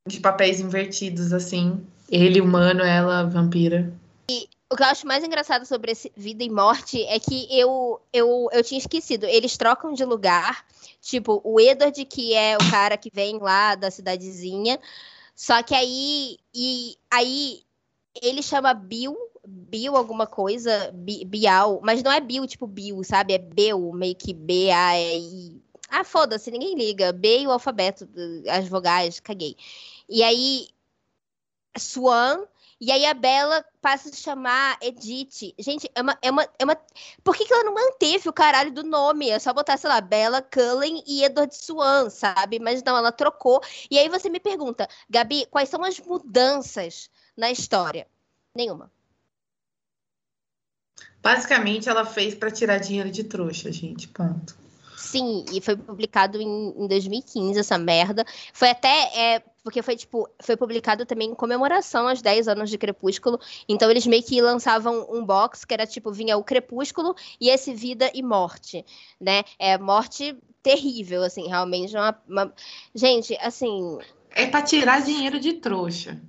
de 0.07 0.21
papéis 0.21 0.61
invertidos, 0.61 1.33
assim. 1.33 1.85
Ele 2.11 2.41
humano, 2.41 2.83
ela 2.83 3.25
vampira. 3.25 3.93
E 4.31 4.49
o 4.71 4.77
que 4.77 4.83
eu 4.83 4.87
acho 4.87 5.07
mais 5.07 5.23
engraçado 5.23 5.67
sobre 5.67 5.93
esse 5.93 6.11
Vida 6.17 6.43
e 6.43 6.51
Morte 6.51 7.03
é 7.05 7.19
que 7.19 7.47
eu, 7.51 8.01
eu, 8.13 8.49
eu 8.51 8.65
tinha 8.65 8.79
esquecido. 8.79 9.27
Eles 9.27 9.57
trocam 9.59 9.93
de 9.93 10.05
lugar. 10.05 10.65
Tipo, 11.03 11.41
o 11.45 11.61
Edward, 11.61 12.03
que 12.07 12.35
é 12.35 12.57
o 12.57 12.71
cara 12.71 12.97
que 12.97 13.11
vem 13.13 13.39
lá 13.39 13.75
da 13.75 13.91
cidadezinha. 13.91 14.81
Só 15.37 15.63
que 15.63 15.75
aí. 15.75 16.39
E 16.55 16.97
aí 17.11 17.61
ele 18.23 18.43
chama 18.43 18.73
Bill 18.73 19.17
Bill 19.47 19.97
alguma 19.97 20.27
coisa, 20.27 20.91
Bial, 20.93 21.81
mas 21.83 22.03
não 22.03 22.13
é 22.13 22.21
Bill 22.21 22.47
tipo 22.47 22.67
Bill, 22.67 23.03
sabe? 23.05 23.35
É 23.35 23.39
Bel, 23.39 23.93
meio 23.93 24.15
que 24.15 24.33
B-A-E-I. 24.33 25.63
Ah, 25.89 26.05
foda-se, 26.05 26.51
ninguém 26.51 26.75
liga. 26.75 27.13
B 27.13 27.41
e 27.41 27.47
o 27.47 27.51
alfabeto, 27.51 28.09
as 28.49 28.69
vogais, 28.69 29.21
caguei. 29.21 29.57
E 30.09 30.23
aí, 30.23 30.69
Swan, 31.79 32.47
e 32.81 32.91
aí 32.91 33.07
a 33.07 33.15
Bela 33.15 33.65
passa 33.81 34.11
a 34.11 34.13
chamar 34.13 34.77
Edith. 34.83 35.55
Gente, 35.59 35.91
é 35.95 36.03
uma. 36.03 36.19
É 36.21 36.31
uma, 36.31 36.49
é 36.59 36.65
uma... 36.65 36.77
Por 37.23 37.37
que, 37.37 37.45
que 37.45 37.53
ela 37.53 37.65
não 37.65 37.75
manteve 37.75 38.29
o 38.29 38.33
caralho 38.33 38.73
do 38.73 38.83
nome? 38.83 39.31
É 39.31 39.39
só 39.39 39.53
botar, 39.53 39.77
sei 39.77 39.89
lá, 39.89 40.01
Bela 40.01 40.43
Cullen 40.43 41.03
e 41.07 41.25
Edward 41.25 41.55
Swan, 41.55 42.11
sabe? 42.11 42.59
Mas 42.59 42.83
não, 42.83 42.97
ela 42.97 43.13
trocou. 43.13 43.61
E 43.91 43.99
aí 43.99 44.09
você 44.09 44.29
me 44.29 44.41
pergunta, 44.41 44.89
Gabi, 45.09 45.47
quais 45.47 45.69
são 45.69 45.83
as 45.85 45.99
mudanças 46.01 47.09
na 47.37 47.51
história? 47.51 48.07
Nenhuma. 48.55 48.91
Basicamente, 51.25 51.89
ela 51.89 52.05
fez 52.05 52.35
para 52.35 52.51
tirar 52.51 52.77
dinheiro 52.77 53.11
de 53.11 53.25
trouxa, 53.25 53.73
gente. 53.73 54.07
Ponto. 54.09 54.55
Sim, 54.95 55.47
e 55.51 55.59
foi 55.59 55.75
publicado 55.75 56.39
em, 56.39 56.75
em 56.77 56.87
2015 56.87 57.59
essa 57.59 57.79
merda. 57.79 58.27
Foi 58.53 58.69
até. 58.69 59.11
É, 59.17 59.43
porque 59.63 59.81
foi, 59.81 59.97
tipo, 59.97 60.29
foi 60.43 60.55
publicado 60.55 61.07
também 61.07 61.31
em 61.31 61.35
comemoração 61.35 62.09
aos 62.09 62.21
10 62.21 62.49
anos 62.49 62.69
de 62.69 62.77
Crepúsculo. 62.77 63.41
Então 63.67 63.91
eles 63.91 64.07
meio 64.07 64.23
que 64.23 64.39
lançavam 64.43 65.07
um 65.11 65.25
box 65.25 65.65
que 65.65 65.73
era 65.73 65.87
tipo, 65.87 66.13
vinha 66.13 66.37
o 66.37 66.45
Crepúsculo 66.45 67.17
e 67.41 67.49
esse 67.49 67.73
Vida 67.73 68.11
e 68.13 68.23
Morte, 68.23 68.85
né? 69.19 69.45
É 69.59 69.79
morte 69.79 70.37
terrível, 70.63 71.23
assim, 71.23 71.49
realmente. 71.49 71.97
Uma, 71.97 72.23
uma... 72.29 72.53
Gente, 72.95 73.35
assim. 73.41 73.99
É 74.31 74.47
para 74.47 74.61
tirar 74.61 75.01
dinheiro 75.01 75.41
de 75.41 75.55
trouxa. 75.55 76.21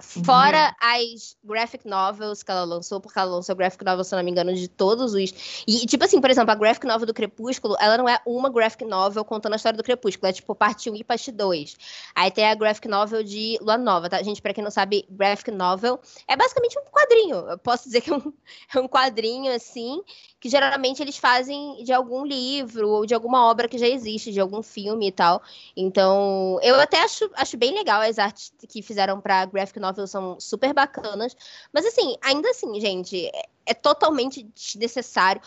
Fora 0.00 0.74
as 0.80 1.36
graphic 1.44 1.86
novels 1.86 2.42
que 2.42 2.50
ela 2.50 2.64
lançou, 2.64 3.00
porque 3.00 3.18
ela 3.18 3.30
lançou 3.30 3.54
graphic 3.54 3.84
novel, 3.84 4.04
se 4.04 4.14
não 4.14 4.22
me 4.22 4.30
engano, 4.30 4.54
de 4.54 4.68
todos 4.68 5.14
os. 5.14 5.64
E, 5.66 5.86
tipo 5.86 6.04
assim, 6.04 6.20
por 6.20 6.30
exemplo, 6.30 6.50
a 6.50 6.54
graphic 6.54 6.86
novel 6.86 7.06
do 7.06 7.14
Crepúsculo, 7.14 7.76
ela 7.80 7.96
não 7.96 8.08
é 8.08 8.20
uma 8.26 8.50
graphic 8.50 8.84
novel 8.84 9.24
contando 9.24 9.52
a 9.52 9.56
história 9.56 9.76
do 9.76 9.82
Crepúsculo, 9.82 10.28
é 10.28 10.32
tipo 10.32 10.54
parte 10.54 10.90
1 10.90 10.96
e 10.96 11.04
parte 11.04 11.30
2. 11.30 11.76
Aí 12.14 12.30
tem 12.30 12.46
a 12.46 12.54
graphic 12.54 12.88
novel 12.88 13.22
de 13.22 13.58
Lua 13.60 13.78
Nova, 13.78 14.08
tá? 14.08 14.22
Gente, 14.22 14.40
pra 14.40 14.54
quem 14.54 14.64
não 14.64 14.70
sabe, 14.70 15.06
graphic 15.10 15.50
novel 15.50 16.00
é 16.26 16.36
basicamente 16.36 16.78
um 16.78 16.84
quadrinho. 16.90 17.36
Eu 17.48 17.58
posso 17.58 17.84
dizer 17.84 18.00
que 18.00 18.10
é 18.10 18.14
um, 18.14 18.32
é 18.74 18.80
um 18.80 18.88
quadrinho, 18.88 19.54
assim, 19.54 20.02
que 20.38 20.48
geralmente 20.48 21.02
eles 21.02 21.16
fazem 21.16 21.82
de 21.84 21.92
algum 21.92 22.24
livro 22.24 22.88
ou 22.88 23.06
de 23.06 23.14
alguma 23.14 23.48
obra 23.50 23.68
que 23.68 23.78
já 23.78 23.86
existe, 23.86 24.32
de 24.32 24.40
algum 24.40 24.62
filme 24.62 25.08
e 25.08 25.12
tal. 25.12 25.42
Então, 25.76 26.58
eu 26.62 26.74
até 26.80 27.02
acho, 27.02 27.30
acho 27.34 27.56
bem 27.56 27.74
legal 27.74 28.00
as 28.00 28.18
artes 28.18 28.52
que 28.68 28.82
fizeram 28.82 29.20
pra 29.20 29.44
graphic 29.44 29.78
novel, 29.78 29.89
são 30.06 30.38
super 30.38 30.72
bacanas. 30.72 31.36
Mas 31.72 31.86
assim, 31.86 32.16
ainda 32.22 32.50
assim, 32.50 32.80
gente, 32.80 33.30
é 33.70 33.74
totalmente 33.74 34.42
desnecessário. 34.42 35.40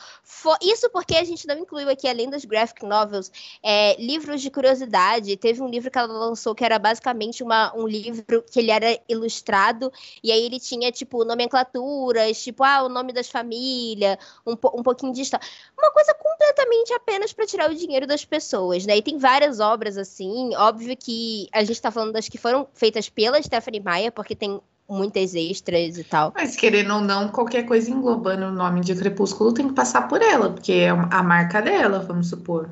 Isso 0.61 0.89
porque 0.89 1.15
a 1.15 1.23
gente 1.25 1.45
não 1.45 1.57
incluiu 1.57 1.89
aqui, 1.89 2.07
além 2.07 2.29
das 2.29 2.45
graphic 2.45 2.85
novels, 2.85 3.29
é, 3.61 4.01
livros 4.01 4.41
de 4.41 4.49
curiosidade. 4.49 5.35
Teve 5.35 5.61
um 5.61 5.67
livro 5.67 5.91
que 5.91 5.97
ela 5.97 6.07
lançou 6.07 6.55
que 6.55 6.63
era 6.63 6.79
basicamente 6.79 7.43
uma, 7.43 7.75
um 7.75 7.85
livro 7.85 8.43
que 8.49 8.59
ele 8.59 8.71
era 8.71 8.97
ilustrado, 9.09 9.91
e 10.23 10.31
aí 10.31 10.45
ele 10.45 10.59
tinha, 10.59 10.89
tipo, 10.91 11.25
nomenclaturas, 11.25 12.41
tipo, 12.41 12.63
ah, 12.63 12.83
o 12.83 12.89
nome 12.89 13.11
das 13.11 13.29
famílias, 13.29 14.17
um, 14.45 14.53
um 14.53 14.83
pouquinho 14.83 15.11
de 15.11 15.21
história. 15.21 15.45
Uma 15.77 15.91
coisa 15.91 16.13
completamente 16.13 16.93
apenas 16.93 17.33
para 17.33 17.45
tirar 17.45 17.69
o 17.69 17.75
dinheiro 17.75 18.07
das 18.07 18.23
pessoas, 18.23 18.85
né? 18.85 18.95
E 18.95 19.01
tem 19.01 19.17
várias 19.17 19.59
obras 19.59 19.97
assim. 19.97 20.55
Óbvio 20.55 20.95
que 20.95 21.49
a 21.51 21.63
gente 21.63 21.81
tá 21.81 21.91
falando 21.91 22.13
das 22.13 22.29
que 22.29 22.37
foram 22.37 22.67
feitas 22.73 23.09
pela 23.09 23.41
Stephanie 23.41 23.81
Meyer, 23.81 24.11
porque 24.11 24.32
tem 24.35 24.59
muitas 24.89 25.33
extras 25.33 25.97
e 25.97 26.03
tal. 26.03 26.31
Mas 26.35 26.55
querendo 26.55 26.93
ou 26.95 27.01
não, 27.01 27.29
qualquer 27.29 27.63
coisa 27.63 27.89
englobando 27.89 28.45
o 28.45 28.51
nome 28.51 28.81
de 28.81 28.95
Crepúsculo 28.95 29.53
tem 29.53 29.67
que 29.67 29.73
passar 29.73 30.07
por 30.07 30.21
ela, 30.21 30.51
porque 30.51 30.73
é 30.73 30.89
a 30.89 31.23
marca 31.23 31.61
dela, 31.61 31.99
vamos 31.99 32.29
supor. 32.29 32.69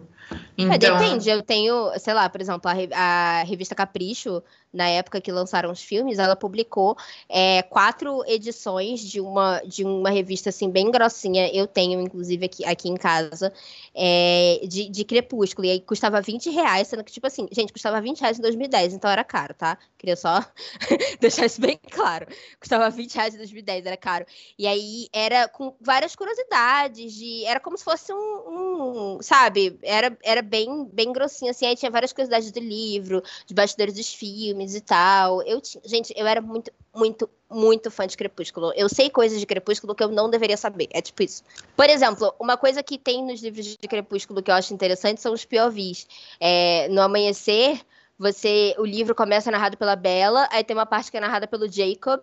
É, 0.58 0.64
então... 0.76 0.98
depende, 0.98 1.30
eu 1.30 1.42
tenho, 1.42 1.92
sei 2.00 2.14
lá, 2.14 2.30
por 2.30 2.42
exemplo, 2.42 2.70
a, 2.70 2.96
a 2.96 3.44
revista 3.44 3.76
Capricho 3.76 4.42
na 4.74 4.88
época 4.88 5.20
que 5.20 5.32
lançaram 5.32 5.72
os 5.72 5.82
filmes, 5.82 6.18
ela 6.18 6.36
publicou 6.36 6.96
é, 7.28 7.62
quatro 7.64 8.24
edições 8.26 9.02
de 9.02 9.20
uma, 9.20 9.60
de 9.66 9.84
uma 9.84 10.10
revista 10.10 10.50
assim 10.50 10.70
bem 10.70 10.90
grossinha. 10.90 11.54
Eu 11.54 11.68
tenho, 11.68 12.00
inclusive, 12.00 12.46
aqui, 12.46 12.66
aqui 12.66 12.90
em 12.90 12.96
casa, 12.96 13.52
é, 13.94 14.62
de, 14.64 14.88
de 14.90 15.04
Crepúsculo. 15.04 15.68
E 15.68 15.72
aí 15.72 15.82
custava 15.82 16.22
20 16.22 16.50
reais, 16.50 16.88
sendo 16.88 17.04
que, 17.04 17.12
tipo 17.12 17.28
assim, 17.28 17.48
gente, 17.52 17.74
custava 17.74 18.00
20 18.00 18.22
reais 18.22 18.40
em 18.40 18.42
2010, 18.42 18.94
então 18.94 19.10
era 19.10 19.24
caro, 19.24 19.54
tá? 19.54 19.78
Queria 19.98 20.16
só 20.16 20.44
deixar 21.20 21.46
isso 21.46 21.60
bem 21.60 21.78
claro. 21.92 22.28
Custava 22.60 22.90
20 22.90 23.14
reais 23.14 23.36
em 23.36 23.38
2010, 23.38 23.86
era 23.86 23.98
caro. 23.98 24.26
E 24.58 24.66
aí 24.68 25.08
era 25.12 25.50
com 25.50 25.76
várias 25.82 26.16
curiosidades, 26.16 27.14
de, 27.14 27.46
era 27.46 27.60
como 27.60 27.78
se 27.78 27.84
fosse 27.84 28.14
um, 28.14 28.18
um 28.18 29.20
sabe? 29.22 29.78
Era, 29.84 30.18
era 30.24 30.42
bem, 30.42 30.86
bem 30.92 31.12
grossinho, 31.12 31.51
assim. 31.51 31.66
Aí 31.66 31.75
tinha 31.75 31.92
várias 31.92 32.13
curiosidades 32.13 32.51
do 32.51 32.60
livro, 32.60 33.22
de 33.46 33.54
bastidores 33.54 33.94
dos 33.96 34.13
filmes 34.13 34.75
e 34.75 34.82
tal. 34.82 35.42
Eu, 35.44 35.62
gente, 35.84 36.13
eu 36.16 36.25
era 36.28 36.42
muito, 36.42 36.72
muito, 36.96 37.30
muito 37.50 37.92
fã 37.92 38.08
de 38.08 38.18
Crepúsculo. 38.18 38.74
Eu 38.75 38.90
sei 38.90 39.10
coisas 39.10 39.40
de 39.40 39.46
Crepúsculo 39.46 39.96
que 39.96 40.04
eu 40.04 40.10
não 40.10 40.30
deveria 40.30 40.58
saber. 40.58 40.88
É 40.92 41.01
tipo 41.01 41.24
isso. 41.24 41.44
Por 41.75 41.90
exemplo, 41.90 42.34
uma 42.40 42.58
coisa 42.58 42.82
que 42.84 42.98
tem 42.98 43.24
nos 43.24 43.42
livros 43.42 43.66
de 43.66 43.88
Crepúsculo 43.88 44.42
que 44.42 44.51
eu 44.51 44.56
acho 44.56 44.74
interessante 44.74 45.22
são 45.22 45.34
os 45.34 45.46
POVs. 45.46 46.08
É, 46.40 46.88
no 46.90 47.01
Amanhecer, 47.01 47.82
você, 48.22 48.75
o 48.78 48.86
livro 48.86 49.16
começa 49.16 49.50
narrado 49.50 49.75
pela 49.75 49.96
Bella, 49.96 50.48
aí 50.51 50.63
tem 50.63 50.75
uma 50.75 50.86
parte 50.86 51.10
que 51.10 51.18
é 51.18 51.20
narrada 51.20 51.48
pelo 51.48 51.68
Jacob, 51.68 52.22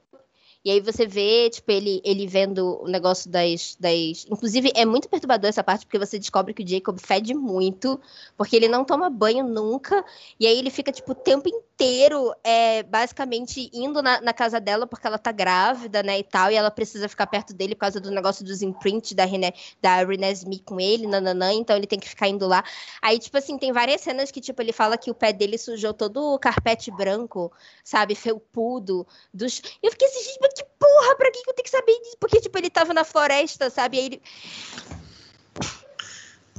e 0.64 0.70
aí 0.70 0.80
você 0.80 1.06
vê, 1.06 1.48
tipo, 1.48 1.70
ele, 1.70 2.00
ele 2.04 2.26
vendo 2.26 2.82
o 2.82 2.88
negócio 2.88 3.30
das, 3.30 3.76
das. 3.78 4.26
Inclusive, 4.28 4.72
é 4.74 4.84
muito 4.84 5.08
perturbador 5.08 5.48
essa 5.48 5.62
parte, 5.62 5.86
porque 5.86 5.98
você 5.98 6.18
descobre 6.18 6.52
que 6.52 6.64
o 6.64 6.68
Jacob 6.68 6.98
fede 6.98 7.32
muito, 7.32 7.98
porque 8.36 8.56
ele 8.56 8.66
não 8.66 8.84
toma 8.84 9.08
banho 9.08 9.44
nunca. 9.44 10.04
E 10.38 10.46
aí 10.46 10.58
ele 10.58 10.68
fica, 10.68 10.90
tipo, 10.90 11.12
o 11.12 11.14
tempo 11.14 11.48
inteiro, 11.48 12.34
é, 12.42 12.82
basicamente, 12.82 13.70
indo 13.72 14.02
na, 14.02 14.20
na 14.20 14.32
casa 14.32 14.58
dela 14.60 14.84
porque 14.86 15.06
ela 15.06 15.16
tá 15.16 15.30
grávida, 15.30 16.02
né? 16.02 16.18
E 16.18 16.24
tal. 16.24 16.50
E 16.50 16.56
ela 16.56 16.72
precisa 16.72 17.08
ficar 17.08 17.28
perto 17.28 17.54
dele 17.54 17.76
por 17.76 17.82
causa 17.82 18.00
do 18.00 18.10
negócio 18.10 18.44
dos 18.44 18.60
imprints 18.60 19.12
da 19.12 19.24
René, 19.24 19.52
da 19.80 20.02
Smith 20.32 20.64
com 20.64 20.80
ele, 20.80 21.06
nananã. 21.06 21.52
Então 21.52 21.76
ele 21.76 21.86
tem 21.86 22.00
que 22.00 22.08
ficar 22.08 22.28
indo 22.28 22.46
lá. 22.48 22.64
Aí, 23.00 23.18
tipo 23.18 23.38
assim, 23.38 23.56
tem 23.56 23.72
várias 23.72 24.00
cenas 24.00 24.32
que, 24.32 24.40
tipo, 24.40 24.60
ele 24.60 24.72
fala 24.72 24.98
que 24.98 25.10
o 25.10 25.14
pé 25.14 25.32
dele 25.32 25.56
sujou 25.56 25.94
todo 25.94 26.34
o 26.34 26.38
carpete 26.38 26.90
branco, 26.90 27.52
sabe? 27.84 28.16
Felpudo. 28.16 29.06
Dos... 29.32 29.62
Eu 29.80 29.92
fiquei 29.92 30.08
assim, 30.08 30.24
gente, 30.24 30.47
que 30.54 30.64
porra, 30.78 31.16
pra 31.16 31.30
que 31.30 31.38
eu 31.38 31.54
tenho 31.54 31.64
que 31.64 31.70
saber 31.70 31.98
disso? 32.00 32.16
Porque, 32.18 32.40
tipo, 32.40 32.56
ele 32.58 32.70
tava 32.70 32.94
na 32.94 33.04
floresta, 33.04 33.70
sabe? 33.70 33.98
Aí 33.98 34.06
ele. 34.06 34.22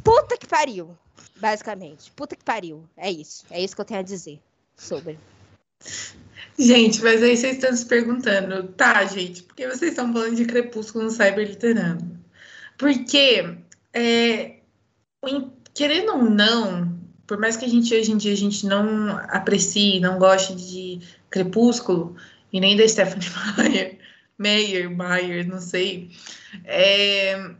Puta 0.03 0.37
que 0.37 0.47
pariu, 0.47 0.97
basicamente. 1.35 2.11
Puta 2.11 2.35
que 2.35 2.43
pariu. 2.43 2.87
É 2.97 3.11
isso. 3.11 3.45
É 3.49 3.61
isso 3.61 3.75
que 3.75 3.81
eu 3.81 3.85
tenho 3.85 3.99
a 3.99 4.03
dizer 4.03 4.39
sobre. 4.75 5.17
Gente, 6.57 7.01
mas 7.01 7.23
aí 7.23 7.37
vocês 7.37 7.55
estão 7.55 7.73
se 7.73 7.85
perguntando, 7.85 8.67
tá, 8.73 9.05
gente, 9.05 9.43
por 9.43 9.55
que 9.55 9.65
vocês 9.65 9.91
estão 9.91 10.11
falando 10.11 10.35
de 10.35 10.45
Crepúsculo 10.45 11.05
no 11.05 11.11
Cyberliterando? 11.11 12.19
Porque, 12.77 13.57
é, 13.93 14.57
querendo 15.73 16.13
ou 16.13 16.23
não, 16.23 16.99
por 17.25 17.37
mais 17.37 17.55
que 17.55 17.63
a 17.63 17.67
gente 17.69 17.93
hoje 17.93 18.11
em 18.11 18.17
dia 18.17 18.33
a 18.33 18.37
gente 18.37 18.65
não 18.65 19.17
aprecie, 19.29 19.99
não 19.99 20.19
goste 20.19 20.53
de 20.55 20.99
Crepúsculo, 21.29 22.17
e 22.51 22.59
nem 22.59 22.75
da 22.75 22.87
Stephanie 22.87 23.27
Meyer, 23.57 23.99
Meyer, 24.37 24.89
Meyer, 24.89 25.47
não 25.47 25.59
sei, 25.59 26.11
é, 26.63 27.51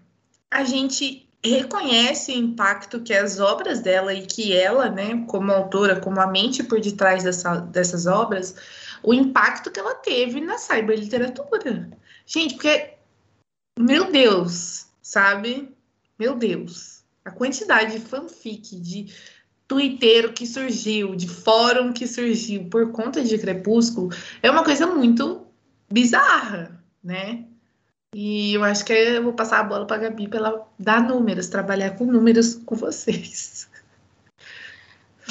a 0.50 0.63
gente 0.63 1.27
reconhece 1.43 2.34
o 2.34 2.38
impacto 2.38 3.01
que 3.01 3.13
as 3.13 3.39
obras 3.39 3.79
dela 3.79 4.13
e 4.13 4.25
que 4.25 4.55
ela, 4.55 4.89
né, 4.89 5.25
como 5.27 5.51
autora, 5.51 6.00
como 6.00 6.19
a 6.19 6.27
mente 6.27 6.63
por 6.63 6.79
detrás 6.79 7.24
dessa, 7.24 7.60
dessas 7.60 8.05
obras, 8.05 8.55
o 9.01 9.13
impacto 9.13 9.72
que 9.72 9.79
ela 9.79 9.96
teve 9.96 10.41
na 10.41 10.58
cyberliteratura. 10.58 11.89
Gente, 12.25 12.55
porque, 12.55 12.93
meu 13.77 14.12
Deus, 14.12 14.88
sabe? 15.01 15.74
Meu 16.17 16.36
Deus, 16.36 17.03
a 17.24 17.31
quantidade 17.31 17.93
de 17.93 18.00
fanfic, 18.00 18.75
de 18.75 19.13
twitteiro 19.69 20.33
que 20.33 20.47
surgiu, 20.47 21.15
de 21.15 21.29
fórum 21.29 21.93
que 21.93 22.07
surgiu 22.07 22.65
por 22.65 22.91
conta 22.91 23.23
de 23.23 23.38
Crepúsculo, 23.38 24.09
é 24.41 24.49
uma 24.49 24.63
coisa 24.63 24.88
muito 24.88 25.45
bizarra, 25.89 26.83
né? 27.03 27.45
E 28.13 28.55
eu 28.55 28.63
acho 28.63 28.83
que 28.83 28.91
eu 28.91 29.23
vou 29.23 29.33
passar 29.33 29.59
a 29.59 29.63
bola 29.63 29.85
para 29.85 29.97
a 29.97 29.99
Gabi 29.99 30.27
para 30.27 30.39
ela 30.39 30.67
dar 30.79 31.07
números, 31.07 31.47
trabalhar 31.47 31.91
com 31.91 32.05
números 32.05 32.55
com 32.55 32.75
vocês. 32.75 33.68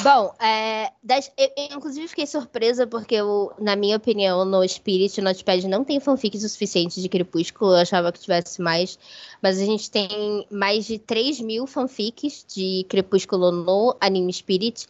Bom, 0.03 0.33
é, 0.39 0.93
das, 1.03 1.31
eu, 1.37 1.51
eu, 1.57 1.77
inclusive 1.77 2.07
fiquei 2.07 2.27
surpresa 2.27 2.87
porque, 2.87 3.17
eu, 3.17 3.53
na 3.59 3.75
minha 3.75 3.97
opinião, 3.97 4.45
no 4.45 4.67
Spirit 4.67 5.21
Notepad 5.21 5.67
não 5.67 5.83
tem 5.83 5.99
fanfics 5.99 6.45
o 6.45 6.49
suficiente 6.49 7.01
de 7.01 7.09
Crepúsculo. 7.09 7.73
Eu 7.73 7.79
achava 7.79 8.13
que 8.13 8.21
tivesse 8.21 8.63
mais. 8.63 8.99
Mas 9.43 9.61
a 9.61 9.65
gente 9.65 9.91
tem 9.91 10.47
mais 10.51 10.87
de 10.87 10.99
3 10.99 11.41
mil 11.41 11.67
fanfics 11.67 12.45
de 12.47 12.87
Crepúsculo 12.89 13.51
no 13.51 13.97
Anime 14.01 14.33
Spirit. 14.33 14.87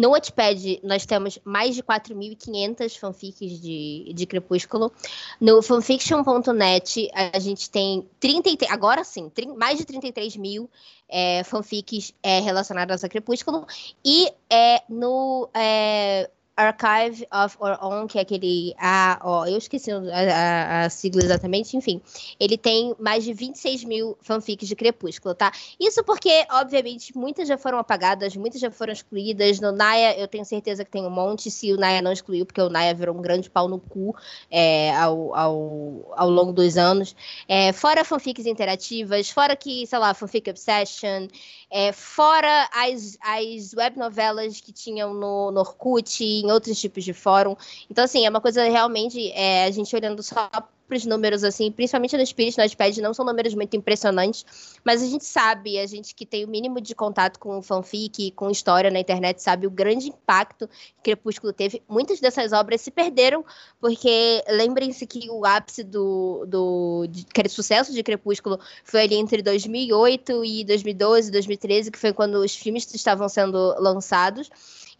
No 0.00 0.12
Wattpad, 0.12 0.80
nós 0.82 1.04
temos 1.04 1.38
mais 1.44 1.74
de 1.74 1.82
4.500 1.82 2.98
fanfics 2.98 3.60
de, 3.60 4.10
de 4.14 4.24
Crepúsculo. 4.24 4.90
No 5.38 5.60
fanfiction.net, 5.60 7.10
a 7.12 7.38
gente 7.38 7.68
tem 7.68 8.08
33, 8.18 8.72
agora 8.72 9.04
sim, 9.04 9.28
30, 9.28 9.52
mais 9.56 9.76
de 9.76 9.84
33 9.84 10.38
mil 10.38 10.70
é, 11.06 11.44
fanfics 11.44 12.14
é, 12.22 12.40
relacionadas 12.40 13.04
a 13.04 13.10
Crepúsculo. 13.10 13.66
E 14.02 14.32
é, 14.48 14.82
no 14.88 15.50
é, 15.52 16.30
Archive 16.60 17.26
of 17.32 17.56
Our 17.58 17.78
Own, 17.82 18.06
que 18.06 18.18
é 18.18 18.22
aquele. 18.22 18.74
Ah, 18.78 19.18
ó, 19.22 19.46
eu 19.46 19.56
esqueci 19.56 19.90
a, 19.90 19.96
a, 19.96 20.84
a, 20.84 20.90
sigla 20.90 21.22
exatamente, 21.22 21.76
enfim. 21.76 22.00
Ele 22.38 22.58
tem 22.58 22.94
mais 22.98 23.24
de 23.24 23.32
26 23.32 23.84
mil 23.84 24.16
fanfics 24.20 24.68
de 24.68 24.76
Crepúsculo, 24.76 25.34
tá? 25.34 25.50
Isso 25.78 26.04
porque, 26.04 26.46
obviamente, 26.50 27.16
muitas 27.16 27.48
já 27.48 27.56
foram 27.56 27.78
apagadas, 27.78 28.36
muitas 28.36 28.60
já 28.60 28.70
foram 28.70 28.92
excluídas. 28.92 29.58
No 29.60 29.72
Naya, 29.72 30.18
eu 30.18 30.28
tenho 30.28 30.44
certeza 30.44 30.84
que 30.84 30.90
tem 30.90 31.06
um 31.06 31.10
monte, 31.10 31.50
se 31.50 31.72
o 31.72 31.76
Naya 31.76 32.02
não 32.02 32.12
excluiu, 32.12 32.44
porque 32.44 32.60
o 32.60 32.68
Naya 32.68 32.94
virou 32.94 33.16
um 33.16 33.22
grande 33.22 33.48
pau 33.48 33.66
no 33.66 33.78
cu 33.78 34.14
é, 34.50 34.94
ao, 34.96 35.34
ao, 35.34 36.12
ao 36.16 36.30
longo 36.30 36.52
dos 36.52 36.76
anos. 36.76 37.16
É, 37.48 37.72
fora 37.72 38.04
fanfics 38.04 38.44
interativas, 38.44 39.30
fora 39.30 39.56
que, 39.56 39.86
sei 39.86 39.98
lá, 39.98 40.12
fanfic 40.12 40.50
Obsession, 40.50 41.28
é, 41.70 41.92
fora 41.92 42.68
as, 42.72 43.16
as 43.20 43.72
web 43.74 43.98
novelas 43.98 44.60
que 44.60 44.72
tinham 44.72 45.14
no, 45.14 45.50
no 45.50 45.60
Orkut, 45.60 46.22
em 46.22 46.49
outros 46.50 46.78
tipos 46.80 47.04
de 47.04 47.12
fórum. 47.12 47.56
Então, 47.90 48.04
assim, 48.04 48.26
é 48.26 48.30
uma 48.30 48.40
coisa 48.40 48.64
realmente, 48.64 49.30
é, 49.32 49.64
a 49.64 49.70
gente 49.70 49.94
olhando 49.94 50.22
só 50.22 50.48
os 50.94 51.06
números, 51.06 51.44
assim, 51.44 51.70
principalmente 51.70 52.16
no 52.16 52.26
Spirit 52.26 52.58
Notepad, 52.58 53.00
não 53.00 53.14
são 53.14 53.24
números 53.24 53.54
muito 53.54 53.76
impressionantes, 53.76 54.44
mas 54.84 55.02
a 55.02 55.06
gente 55.06 55.24
sabe, 55.24 55.78
a 55.78 55.86
gente 55.86 56.14
que 56.14 56.26
tem 56.26 56.44
o 56.44 56.48
mínimo 56.48 56.80
de 56.80 56.94
contato 56.94 57.38
com 57.38 57.62
fanfic, 57.62 58.32
com 58.32 58.50
história 58.50 58.90
na 58.90 58.98
internet, 58.98 59.42
sabe 59.42 59.66
o 59.66 59.70
grande 59.70 60.08
impacto 60.08 60.68
que 61.02 61.10
Crepúsculo 61.10 61.52
teve. 61.52 61.82
Muitas 61.88 62.20
dessas 62.20 62.52
obras 62.52 62.80
se 62.80 62.90
perderam, 62.90 63.44
porque 63.80 64.42
lembrem-se 64.48 65.06
que 65.06 65.30
o 65.30 65.44
ápice 65.44 65.82
do, 65.82 66.44
do 66.46 67.06
de, 67.08 67.26
sucesso 67.48 67.92
de 67.92 68.02
Crepúsculo 68.02 68.58
foi 68.84 69.02
ali 69.02 69.16
entre 69.16 69.42
2008 69.42 70.44
e 70.44 70.64
2012, 70.64 71.30
2013, 71.30 71.90
que 71.90 71.98
foi 71.98 72.12
quando 72.12 72.36
os 72.36 72.54
filmes 72.54 72.92
estavam 72.94 73.28
sendo 73.28 73.74
lançados. 73.78 74.50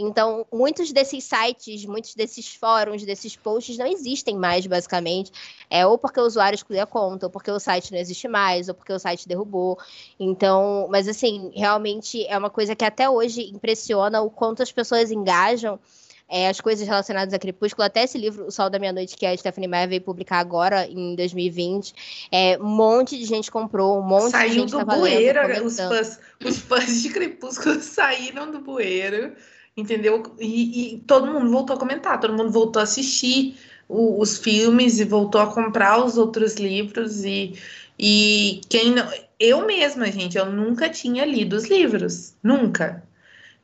Então, 0.00 0.46
muitos 0.50 0.92
desses 0.92 1.24
sites, 1.24 1.84
muitos 1.84 2.14
desses 2.14 2.54
fóruns, 2.54 3.04
desses 3.04 3.36
posts 3.36 3.76
não 3.76 3.86
existem 3.86 4.36
mais, 4.36 4.66
basicamente. 4.66 5.30
É 5.68 5.86
ou 5.86 5.98
porque 5.98 6.18
o 6.18 6.24
usuário 6.24 6.56
excluiu 6.56 6.82
a 6.82 6.86
conta, 6.86 7.26
ou 7.26 7.30
porque 7.30 7.50
o 7.50 7.60
site 7.60 7.92
não 7.92 7.98
existe 7.98 8.26
mais, 8.26 8.68
ou 8.68 8.74
porque 8.74 8.92
o 8.92 8.98
site 8.98 9.28
derrubou. 9.28 9.78
Então, 10.18 10.88
mas 10.90 11.06
assim, 11.06 11.52
realmente 11.54 12.26
é 12.26 12.38
uma 12.38 12.50
coisa 12.50 12.74
que 12.74 12.84
até 12.84 13.08
hoje 13.10 13.50
impressiona 13.50 14.22
o 14.22 14.30
quanto 14.30 14.62
as 14.62 14.72
pessoas 14.72 15.10
engajam 15.10 15.78
é, 16.30 16.48
as 16.48 16.60
coisas 16.60 16.86
relacionadas 16.86 17.34
a 17.34 17.38
Crepúsculo, 17.38 17.84
até 17.84 18.04
esse 18.04 18.16
livro, 18.16 18.46
O 18.46 18.50
Sol 18.52 18.70
da 18.70 18.78
Meia-Noite, 18.78 19.16
que 19.16 19.26
a 19.26 19.36
Stephanie 19.36 19.68
Meyer 19.68 19.88
veio 19.88 20.00
publicar 20.00 20.38
agora, 20.38 20.86
em 20.86 21.16
2020. 21.16 21.92
É, 22.30 22.56
um 22.58 22.68
monte 22.68 23.18
de 23.18 23.24
gente 23.24 23.50
comprou, 23.50 23.98
um 23.98 24.02
monte 24.02 24.30
Saiu 24.30 24.48
de 24.48 24.54
gente 24.54 24.70
do 24.70 24.86
bueiro, 24.86 25.66
os 25.66 25.76
fãs, 25.76 26.20
os 26.44 26.58
fãs 26.58 27.02
de 27.02 27.08
Crepúsculo 27.10 27.80
saíram 27.82 28.50
do 28.50 28.60
bueiro 28.60 29.34
entendeu? 29.76 30.22
E, 30.38 30.94
e, 30.94 30.98
todo 31.00 31.26
mundo 31.26 31.50
voltou 31.50 31.76
a 31.76 31.78
comentar, 31.78 32.20
todo 32.20 32.36
mundo 32.36 32.50
voltou 32.50 32.80
a 32.80 32.84
assistir 32.84 33.56
o, 33.88 34.20
os 34.20 34.38
filmes 34.38 35.00
e 35.00 35.04
voltou 35.04 35.40
a 35.40 35.52
comprar 35.52 36.04
os 36.04 36.16
outros 36.18 36.54
livros 36.56 37.24
e, 37.24 37.54
e 37.98 38.60
quem 38.68 38.92
não, 38.94 39.08
eu 39.38 39.66
mesma, 39.66 40.10
gente, 40.10 40.36
eu 40.36 40.46
nunca 40.46 40.88
tinha 40.88 41.24
lido 41.24 41.56
os 41.56 41.66
livros, 41.68 42.34
nunca. 42.42 43.02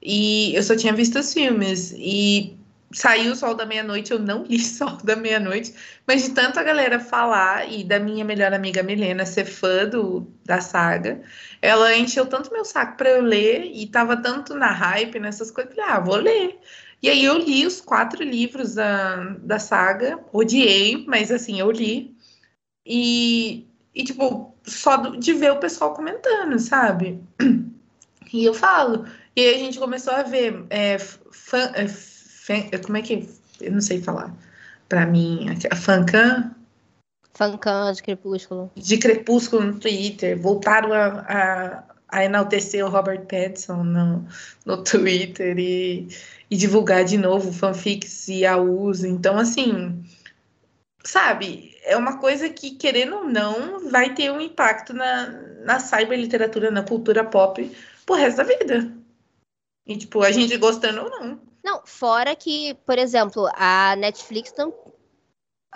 E 0.02 0.54
eu 0.54 0.62
só 0.62 0.76
tinha 0.76 0.92
visto 0.92 1.18
os 1.18 1.32
filmes 1.32 1.92
e 1.96 2.55
saiu 2.92 3.32
o 3.32 3.36
Sol 3.36 3.54
da 3.54 3.66
Meia-Noite, 3.66 4.12
eu 4.12 4.18
não 4.18 4.44
li 4.48 4.58
Sol 4.58 4.96
da 5.02 5.16
Meia-Noite, 5.16 5.74
mas 6.06 6.24
de 6.24 6.30
tanto 6.30 6.58
a 6.58 6.62
galera 6.62 6.98
falar 7.00 7.70
e 7.70 7.84
da 7.84 7.98
minha 7.98 8.24
melhor 8.24 8.52
amiga 8.52 8.82
Milena 8.82 9.26
ser 9.26 9.44
fã 9.44 9.86
do, 9.86 10.26
da 10.44 10.60
saga, 10.60 11.20
ela 11.60 11.96
encheu 11.96 12.26
tanto 12.26 12.52
meu 12.52 12.64
saco 12.64 12.96
para 12.96 13.10
eu 13.10 13.22
ler 13.22 13.64
e 13.64 13.86
tava 13.86 14.16
tanto 14.16 14.54
na 14.54 14.70
hype, 14.70 15.18
nessas 15.18 15.50
coisas, 15.50 15.74
falei, 15.74 15.90
ah, 15.90 16.00
vou 16.00 16.16
ler. 16.16 16.58
E 17.02 17.08
aí 17.10 17.24
eu 17.24 17.38
li 17.38 17.66
os 17.66 17.80
quatro 17.80 18.22
livros 18.22 18.74
da, 18.74 19.36
da 19.40 19.58
saga, 19.58 20.18
odiei, 20.32 21.04
mas 21.06 21.30
assim, 21.30 21.60
eu 21.60 21.70
li. 21.70 22.16
E, 22.84 23.66
e 23.94 24.04
tipo, 24.04 24.54
só 24.64 24.96
de 24.96 25.32
ver 25.32 25.52
o 25.52 25.60
pessoal 25.60 25.94
comentando, 25.94 26.58
sabe? 26.58 27.22
E 28.32 28.44
eu 28.44 28.52
falo. 28.52 29.06
E 29.36 29.40
aí 29.40 29.54
a 29.54 29.58
gente 29.58 29.78
começou 29.78 30.12
a 30.12 30.22
ver 30.22 30.66
é, 30.68 30.98
fã, 30.98 31.70
é, 31.74 31.86
como 32.84 32.98
é 32.98 33.02
que. 33.02 33.28
Eu 33.60 33.72
não 33.72 33.80
sei 33.80 34.00
falar. 34.00 34.34
Para 34.88 35.06
mim, 35.06 35.46
a 35.70 35.76
Fancan. 35.76 36.54
Fancan 37.34 37.92
de 37.92 38.02
Crepúsculo. 38.02 38.70
De 38.74 38.98
Crepúsculo 38.98 39.62
no 39.64 39.80
Twitter. 39.80 40.40
Voltaram 40.40 40.92
a, 40.92 41.06
a, 41.06 41.84
a 42.08 42.24
enaltecer 42.24 42.84
o 42.84 42.88
Robert 42.88 43.26
Pattinson 43.26 43.82
no, 43.82 44.26
no 44.64 44.84
Twitter 44.84 45.58
e, 45.58 46.08
e 46.50 46.56
divulgar 46.56 47.04
de 47.04 47.18
novo 47.18 47.52
fanfics 47.52 48.28
e 48.28 48.46
a 48.46 48.56
uso. 48.56 49.06
Então, 49.06 49.38
assim. 49.38 50.04
Sabe, 51.04 51.76
é 51.84 51.96
uma 51.96 52.18
coisa 52.18 52.48
que, 52.50 52.72
querendo 52.72 53.16
ou 53.16 53.24
não, 53.24 53.88
vai 53.88 54.12
ter 54.12 54.30
um 54.30 54.40
impacto 54.40 54.92
na, 54.92 55.28
na 55.64 55.78
cyberliteratura, 55.78 56.68
na 56.68 56.82
cultura 56.82 57.24
pop, 57.24 57.70
pro 58.04 58.16
resto 58.16 58.38
da 58.38 58.42
vida. 58.42 58.92
E, 59.86 59.96
tipo, 59.96 60.22
a 60.22 60.32
gente 60.32 60.56
gostando 60.56 61.02
ou 61.02 61.10
não. 61.10 61.40
Não, 61.66 61.82
fora 61.84 62.36
que, 62.36 62.74
por 62.86 62.96
exemplo, 62.96 63.50
a 63.52 63.96
Netflix 63.96 64.54
não. 64.56 64.72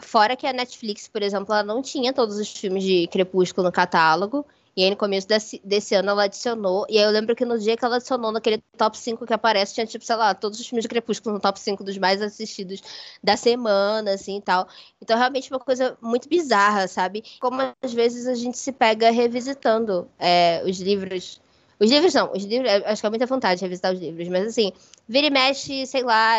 Fora 0.00 0.36
que 0.36 0.46
a 0.46 0.52
Netflix, 0.52 1.08
por 1.08 1.20
exemplo, 1.20 1.52
ela 1.52 1.64
não 1.64 1.82
tinha 1.82 2.12
todos 2.12 2.38
os 2.38 2.48
filmes 2.48 2.84
de 2.84 3.08
Crepúsculo 3.08 3.66
no 3.66 3.72
catálogo. 3.72 4.46
E 4.76 4.84
aí, 4.84 4.90
no 4.90 4.96
começo 4.96 5.26
desse, 5.26 5.60
desse 5.64 5.96
ano, 5.96 6.10
ela 6.10 6.22
adicionou. 6.24 6.86
E 6.88 6.96
aí, 6.96 7.02
eu 7.02 7.10
lembro 7.10 7.34
que 7.34 7.44
no 7.44 7.58
dia 7.58 7.76
que 7.76 7.84
ela 7.84 7.96
adicionou, 7.96 8.30
naquele 8.30 8.62
top 8.78 8.96
5 8.96 9.26
que 9.26 9.34
aparece, 9.34 9.74
tinha, 9.74 9.84
tipo, 9.84 10.04
sei 10.04 10.14
lá, 10.14 10.32
todos 10.32 10.60
os 10.60 10.66
filmes 10.68 10.84
de 10.84 10.88
Crepúsculo 10.88 11.34
no 11.34 11.40
top 11.40 11.58
5 11.58 11.82
dos 11.82 11.98
mais 11.98 12.22
assistidos 12.22 12.80
da 13.20 13.36
semana, 13.36 14.12
assim 14.12 14.36
e 14.36 14.40
tal. 14.40 14.68
Então, 15.02 15.18
realmente, 15.18 15.50
uma 15.50 15.58
coisa 15.58 15.98
muito 16.00 16.28
bizarra, 16.28 16.86
sabe? 16.86 17.24
Como 17.40 17.60
às 17.82 17.92
vezes 17.92 18.28
a 18.28 18.34
gente 18.36 18.56
se 18.56 18.70
pega 18.70 19.10
revisitando 19.10 20.08
é, 20.20 20.62
os 20.64 20.78
livros 20.78 21.40
os 21.80 21.90
livros 21.90 22.12
não, 22.12 22.30
os 22.32 22.44
livros, 22.44 22.70
acho 22.84 23.00
que 23.00 23.06
é 23.06 23.10
muita 23.10 23.24
vontade 23.24 23.58
de 23.58 23.64
revisitar 23.64 23.94
os 23.94 23.98
livros, 23.98 24.28
mas 24.28 24.48
assim, 24.48 24.70
vira 25.10 25.26
e 25.26 25.30
mexe, 25.30 25.84
sei 25.88 26.04
lá, 26.04 26.36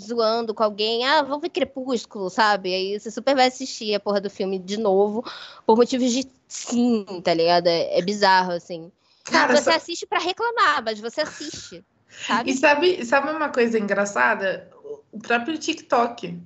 zoando 0.00 0.54
com 0.54 0.62
alguém, 0.62 1.04
ah, 1.04 1.20
vamos 1.20 1.42
ver 1.42 1.50
Crepúsculo, 1.50 2.30
sabe? 2.30 2.74
Aí 2.74 2.98
você 2.98 3.10
super 3.10 3.36
vai 3.36 3.48
assistir 3.48 3.94
a 3.94 4.00
porra 4.00 4.22
do 4.22 4.30
filme 4.30 4.58
de 4.58 4.78
novo, 4.78 5.22
por 5.66 5.76
motivos 5.76 6.10
de 6.10 6.26
sim, 6.48 7.04
tá 7.22 7.34
ligado? 7.34 7.66
É, 7.66 7.98
é 7.98 8.00
bizarro, 8.00 8.52
assim. 8.52 8.90
Cara, 9.24 9.54
você 9.54 9.70
só... 9.70 9.76
assiste 9.76 10.06
para 10.06 10.18
reclamar, 10.18 10.82
mas 10.82 10.98
você 10.98 11.20
assiste. 11.20 11.84
Sabe? 12.08 12.50
E 12.50 12.56
sabe, 12.56 13.04
sabe 13.04 13.30
uma 13.32 13.50
coisa 13.50 13.78
engraçada? 13.78 14.70
O 15.12 15.18
próprio 15.18 15.58
TikTok. 15.58 16.40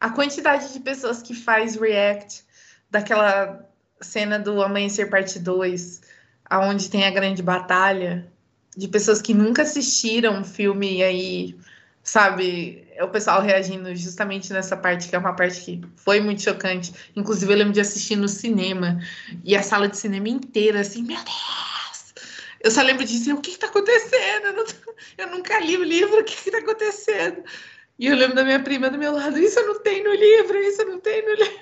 A 0.00 0.10
quantidade 0.10 0.72
de 0.72 0.80
pessoas 0.80 1.20
que 1.20 1.34
faz 1.34 1.76
react 1.76 2.42
daquela 2.90 3.68
cena 4.00 4.38
do 4.38 4.62
Amanhecer 4.62 5.10
Parte 5.10 5.38
2 5.38 6.00
aonde 6.48 6.88
tem 6.88 7.04
a 7.04 7.10
grande 7.10 7.42
batalha, 7.42 8.32
de 8.76 8.88
pessoas 8.88 9.22
que 9.22 9.32
nunca 9.32 9.62
assistiram 9.62 10.40
o 10.40 10.44
filme 10.44 10.98
e 10.98 11.02
aí, 11.02 11.56
sabe, 12.02 12.86
é 12.94 13.02
o 13.04 13.08
pessoal 13.08 13.40
reagindo 13.40 13.94
justamente 13.94 14.52
nessa 14.52 14.76
parte, 14.76 15.08
que 15.08 15.16
é 15.16 15.18
uma 15.18 15.34
parte 15.34 15.60
que 15.60 15.80
foi 15.96 16.20
muito 16.20 16.42
chocante. 16.42 16.92
Inclusive, 17.14 17.52
eu 17.52 17.56
lembro 17.56 17.72
de 17.72 17.80
assistir 17.80 18.16
no 18.16 18.28
cinema 18.28 19.00
e 19.44 19.56
a 19.56 19.62
sala 19.62 19.88
de 19.88 19.96
cinema 19.96 20.28
inteira, 20.28 20.80
assim, 20.80 21.02
meu 21.02 21.16
Deus! 21.16 22.14
Eu 22.60 22.70
só 22.70 22.82
lembro 22.82 23.04
de 23.04 23.12
dizer, 23.12 23.32
o 23.32 23.40
que 23.40 23.50
está 23.50 23.66
acontecendo? 23.66 24.46
Eu, 24.46 24.66
eu, 25.18 25.30
nunca 25.30 25.60
li 25.60 25.76
o 25.76 25.84
livro, 25.84 26.20
o 26.20 26.24
que 26.24 26.48
está 26.48 26.58
acontecendo? 26.58 27.44
E 27.98 28.06
eu 28.06 28.16
lembro 28.16 28.34
da 28.34 28.44
minha 28.44 28.60
prima 28.60 28.90
do 28.90 28.98
meu 28.98 29.12
lado, 29.12 29.38
isso 29.38 29.60
não 29.66 29.80
tem 29.80 30.02
no 30.02 30.12
livro, 30.14 30.58
isso 30.58 30.84
não 30.84 30.98
tem 30.98 31.22
no 31.22 31.34
livro. 31.34 31.60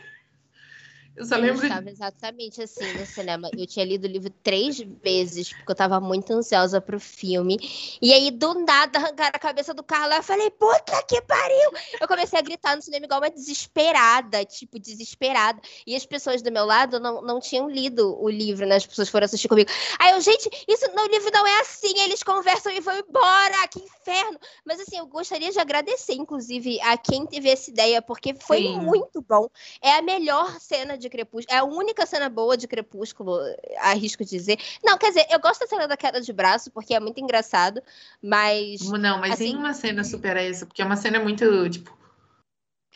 Eu 1.15 1.27
só 1.27 1.37
lembro. 1.37 1.61
Eu 1.61 1.69
estava 1.69 1.91
exatamente 1.91 2.63
assim 2.63 2.91
no 2.95 3.05
cinema. 3.05 3.51
Eu 3.57 3.67
tinha 3.67 3.85
lido 3.85 4.05
o 4.05 4.11
livro 4.11 4.31
três 4.43 4.79
vezes, 4.79 5.53
porque 5.53 5.71
eu 5.71 5.75
estava 5.75 6.01
muito 6.01 6.33
ansiosa 6.33 6.81
pro 6.81 6.99
filme. 6.99 7.59
E 8.01 8.13
aí, 8.13 8.31
do 8.31 8.55
nada, 8.55 8.99
arrancaram 8.99 9.33
a 9.35 9.39
cabeça 9.39 9.75
do 9.75 9.83
Carla. 9.83 10.17
Eu 10.17 10.23
falei, 10.23 10.51
puta 10.51 11.03
que 11.07 11.21
pariu! 11.23 11.71
Eu 12.01 12.09
comecei 12.09 12.39
a 12.39 12.43
gritar 12.43 12.77
no 12.77 12.83
cinema 12.83 13.05
igual 13.05 13.21
uma 13.21 13.31
desesperada, 13.31 14.45
tipo, 14.45 14.79
desesperada. 14.79 15.61
E 15.87 15.95
as 15.95 16.07
pessoas 16.07 16.41
do 16.41 16.51
meu 16.51 16.65
lado 16.65 16.99
não, 16.99 17.21
não 17.21 17.41
tinham 17.41 17.69
lido 17.69 18.19
o 18.19 18.29
livro, 18.31 18.67
né? 18.67 18.77
As 18.77 18.87
pessoas 18.87 19.11
foram 19.11 19.27
assistir 19.27 19.49
comigo. 19.49 19.71
Aí 19.99 20.13
eu, 20.13 20.21
gente, 20.21 20.49
isso 20.67 20.87
no 20.95 21.07
livro 21.07 21.31
não 21.33 21.47
é 21.47 21.61
assim. 21.61 21.99
Eles 22.01 22.23
conversam 22.23 22.73
e 22.73 22.81
vão 22.81 22.99
embora. 22.99 23.69
Que 23.69 23.81
inferno! 23.81 24.39
Mas 24.65 24.81
assim, 24.81 24.97
eu 24.97 25.07
gostaria 25.07 25.51
de 25.51 25.59
agradecer, 25.59 26.15
inclusive, 26.15 26.81
a 26.81 26.97
quem 26.97 27.27
teve 27.27 27.51
essa 27.51 27.71
ideia, 27.71 28.01
porque 28.01 28.35
foi 28.35 28.63
Sim. 28.63 28.81
muito 28.81 29.21
bom. 29.21 29.49
É 29.83 29.93
a 29.93 30.03
melhor 30.03 30.59
cena 30.59 30.97
de 31.02 31.02
Crepúsculo. 31.09 31.55
É 31.55 31.61
a 31.61 31.65
única 31.65 32.07
cena 32.07 32.29
boa 32.29 32.57
de 32.57 32.67
Crepúsculo, 32.69 33.39
arrisco 33.79 34.25
dizer. 34.25 34.59
Não, 34.85 34.99
quer 34.99 35.09
dizer, 35.09 35.27
eu 35.31 35.41
gosto 35.41 35.61
da 35.61 35.67
cena 35.67 35.87
da 35.89 35.97
queda 35.97 36.21
de 36.21 36.33
braço, 36.33 36.71
porque 36.71 36.95
é 36.95 37.01
muito 37.01 37.21
engraçado, 37.21 37.83
mas. 38.23 38.81
Não, 38.83 39.19
mas 39.19 39.33
assim, 39.33 39.45
nenhuma 39.45 39.75
cena 39.75 40.05
supera 40.05 40.43
essa, 40.43 40.67
porque 40.67 40.83
é 40.83 40.85
uma 40.85 40.97
cena 40.97 41.19
muito, 41.21 41.69
tipo. 41.71 41.97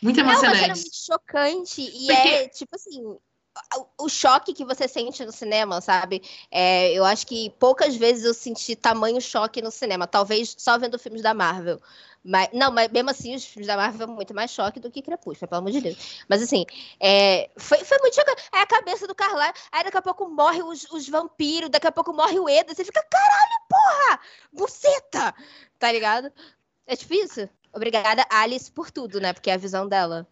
Muito 0.01 0.19
emocionante. 0.19 0.45
É 0.45 0.67
uma 0.67 0.75
cena 0.75 0.75
muito 0.75 0.95
chocante. 0.95 1.81
E 1.81 2.07
porque... 2.07 2.29
é, 2.29 2.47
tipo 2.49 2.75
assim, 2.75 3.17
o 3.97 4.09
choque 4.09 4.53
que 4.53 4.65
você 4.65 4.87
sente 4.87 5.25
no 5.25 5.31
cinema, 5.31 5.81
sabe? 5.81 6.21
É, 6.51 6.91
eu 6.93 7.03
acho 7.03 7.25
que 7.25 7.49
poucas 7.59 7.95
vezes 7.95 8.23
eu 8.23 8.33
senti 8.33 8.75
tamanho 8.75 9.19
choque 9.19 9.61
no 9.61 9.71
cinema. 9.71 10.07
Talvez 10.07 10.55
só 10.57 10.77
vendo 10.77 10.99
filmes 10.99 11.21
da 11.21 11.33
Marvel. 11.33 11.81
Mas, 12.23 12.49
não, 12.53 12.71
mas 12.71 12.91
mesmo 12.91 13.09
assim, 13.09 13.35
os 13.35 13.45
filmes 13.45 13.67
da 13.67 13.77
Marvel 13.77 14.05
são 14.05 14.15
muito 14.15 14.33
mais 14.33 14.51
choque 14.51 14.79
do 14.79 14.91
que 14.91 15.01
Crepúsculo, 15.01 15.47
pelo 15.47 15.59
amor 15.59 15.71
de 15.71 15.81
Deus. 15.81 16.23
Mas 16.27 16.41
assim, 16.41 16.65
é, 16.99 17.49
foi, 17.57 17.79
foi 17.79 17.97
muito 17.99 18.15
chocante. 18.15 18.43
Aí 18.51 18.61
a 18.61 18.67
cabeça 18.67 19.07
do 19.07 19.15
Carlyle, 19.15 19.53
aí 19.71 19.83
daqui 19.83 19.97
a 19.97 20.01
pouco 20.01 20.29
morre 20.29 20.61
os, 20.61 20.89
os 20.91 21.07
vampiros, 21.07 21.69
daqui 21.69 21.87
a 21.87 21.91
pouco 21.91 22.13
morre 22.13 22.39
o 22.39 22.49
Eda. 22.49 22.73
Você 22.73 22.83
fica, 22.83 23.03
caralho, 23.09 23.61
porra! 23.69 24.19
Buceta! 24.51 25.35
Tá 25.79 25.91
ligado? 25.91 26.31
É 26.85 26.95
tipo 26.95 27.13
isso. 27.13 27.47
Obrigada, 27.73 28.25
Alice, 28.29 28.71
por 28.71 28.91
tudo, 28.91 29.19
né? 29.19 29.33
Porque 29.33 29.49
é 29.49 29.53
a 29.53 29.57
visão 29.57 29.87
dela. 29.87 30.27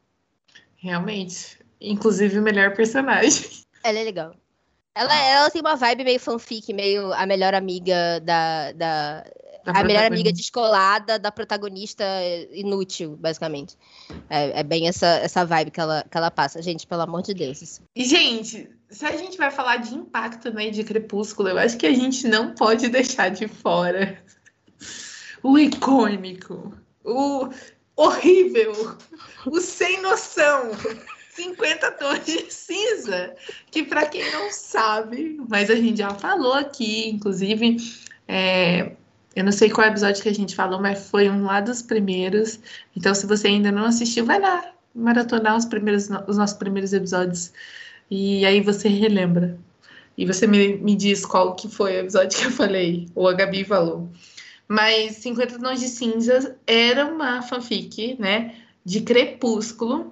Realmente. 0.77 1.59
Inclusive, 1.79 2.39
o 2.39 2.41
melhor 2.41 2.73
personagem. 2.75 3.49
Ela 3.83 3.99
é 3.99 4.03
legal. 4.03 4.35
Ela, 4.95 5.13
ela 5.13 5.49
tem 5.51 5.61
uma 5.61 5.75
vibe 5.75 6.05
meio 6.05 6.19
fanfic, 6.19 6.71
meio 6.73 7.11
a 7.13 7.25
melhor 7.25 7.53
amiga 7.53 8.19
da, 8.21 8.71
da 8.71 9.25
a 9.65 9.83
melhor 9.83 10.05
amiga 10.05 10.31
descolada 10.31 11.17
da 11.17 11.31
protagonista 11.31 12.03
inútil, 12.51 13.15
basicamente. 13.17 13.77
É, 14.29 14.59
é, 14.59 14.63
bem 14.63 14.87
essa, 14.87 15.07
essa 15.07 15.45
vibe 15.45 15.71
que 15.71 15.79
ela, 15.79 16.05
que 16.09 16.17
ela 16.17 16.31
passa. 16.31 16.61
Gente, 16.61 16.85
pelo 16.85 17.01
amor 17.01 17.21
de 17.21 17.33
Deus. 17.33 17.81
E, 17.95 18.03
gente, 18.03 18.69
se 18.89 19.05
a 19.05 19.15
gente 19.15 19.37
vai 19.37 19.51
falar 19.51 19.77
de 19.77 19.95
impacto 19.95 20.51
né, 20.51 20.69
de 20.69 20.83
Crepúsculo, 20.83 21.49
eu 21.49 21.57
acho 21.57 21.77
que 21.77 21.85
a 21.85 21.93
gente 21.93 22.27
não 22.27 22.53
pode 22.53 22.87
deixar 22.89 23.29
de 23.29 23.47
fora 23.47 24.23
o 25.41 25.57
icônico, 25.57 26.73
o 27.03 27.49
horrível, 27.95 28.97
o 29.45 29.61
sem 29.61 30.01
noção 30.01 30.71
50 31.35 31.91
tons 31.91 32.25
de 32.25 32.51
cinza, 32.51 33.35
que 33.69 33.83
para 33.83 34.05
quem 34.05 34.31
não 34.31 34.49
sabe, 34.51 35.37
mas 35.49 35.69
a 35.69 35.75
gente 35.75 35.97
já 35.97 36.11
falou 36.11 36.53
aqui, 36.53 37.09
inclusive, 37.09 37.77
é, 38.27 38.95
eu 39.35 39.43
não 39.43 39.51
sei 39.51 39.69
qual 39.69 39.87
episódio 39.87 40.23
que 40.23 40.29
a 40.29 40.33
gente 40.33 40.55
falou, 40.55 40.81
mas 40.81 41.09
foi 41.09 41.29
um 41.29 41.43
lá 41.43 41.59
dos 41.59 41.81
primeiros. 41.81 42.59
Então, 42.95 43.13
se 43.13 43.27
você 43.27 43.47
ainda 43.47 43.71
não 43.71 43.85
assistiu, 43.85 44.25
vai 44.25 44.39
lá 44.39 44.71
maratonar 44.93 45.57
os 45.57 45.65
primeiros, 45.65 46.09
os 46.27 46.37
nossos 46.37 46.57
primeiros 46.57 46.93
episódios 46.93 47.51
e 48.09 48.45
aí 48.45 48.61
você 48.61 48.87
relembra. 48.87 49.57
E 50.17 50.25
você 50.25 50.47
me, 50.47 50.77
me 50.77 50.95
diz 50.95 51.25
qual 51.25 51.55
que 51.55 51.67
foi 51.67 51.93
o 51.93 51.99
episódio 51.99 52.39
que 52.39 52.45
eu 52.45 52.51
falei, 52.51 53.07
ou 53.13 53.27
a 53.27 53.33
Gabi 53.33 53.65
falou. 53.65 54.09
Mas 54.67 55.17
50 55.17 55.59
Tons 55.59 55.79
de 55.79 55.89
Cinza 55.89 56.55
era 56.65 57.05
uma 57.05 57.41
fanfic, 57.41 58.15
né, 58.19 58.55
de 58.83 59.01
Crepúsculo, 59.01 60.11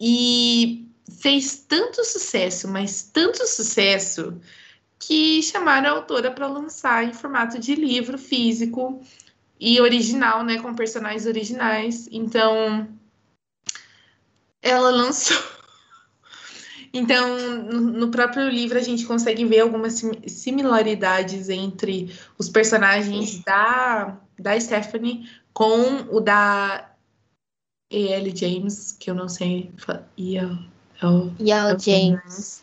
e 0.00 0.86
fez 1.20 1.64
tanto 1.68 2.04
sucesso, 2.04 2.68
mas 2.68 3.02
tanto 3.02 3.46
sucesso, 3.46 4.40
que 5.06 5.42
chamaram 5.42 5.88
a 5.88 5.92
autora 5.96 6.30
para 6.30 6.46
lançar 6.46 7.04
em 7.04 7.12
formato 7.12 7.58
de 7.58 7.74
livro 7.74 8.16
físico 8.16 9.02
e 9.58 9.80
original, 9.80 10.44
né, 10.44 10.60
com 10.60 10.74
personagens 10.74 11.26
originais. 11.26 12.08
Então, 12.10 12.88
ela 14.60 14.90
lançou. 14.90 15.36
Então, 16.94 17.62
no 17.70 18.10
próprio 18.10 18.50
livro, 18.50 18.76
a 18.76 18.82
gente 18.82 19.06
consegue 19.06 19.46
ver 19.46 19.60
algumas 19.60 20.02
similaridades 20.26 21.48
entre 21.48 22.14
os 22.36 22.50
personagens 22.50 23.42
da, 23.42 24.20
da 24.38 24.60
Stephanie 24.60 25.26
com 25.54 26.14
o 26.14 26.20
da 26.20 26.92
E.L. 27.90 28.36
James, 28.36 28.94
que 29.00 29.08
eu 29.08 29.14
não 29.14 29.26
sei. 29.26 29.72
E.L. 30.18 30.68
E.L. 31.40 31.78
James. 31.80 32.62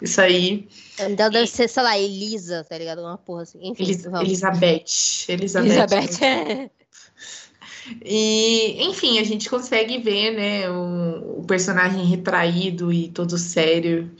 Isso 0.00 0.20
aí. 0.20 0.68
Então 0.98 1.30
deve 1.30 1.46
ser, 1.46 1.68
sei 1.68 1.82
lá, 1.82 1.98
Elisa, 1.98 2.64
tá 2.64 2.78
ligado? 2.78 3.00
Uma 3.00 3.18
porra 3.18 3.42
assim. 3.42 3.58
Enfim, 3.62 3.82
Elis 3.82 4.04
Elizabeth. 4.04 4.84
Elizabeth. 5.28 5.66
Elizabeth, 5.66 6.24
é. 6.24 6.70
E, 8.04 8.82
enfim, 8.84 9.18
a 9.18 9.24
gente 9.24 9.48
consegue 9.48 9.96
ver, 9.98 10.32
né, 10.32 10.70
o, 10.70 11.40
o, 11.40 11.44
personagem 11.46 12.04
retraído 12.04 12.92
e 12.92 13.08
todo 13.08 13.38
sério 13.38 14.14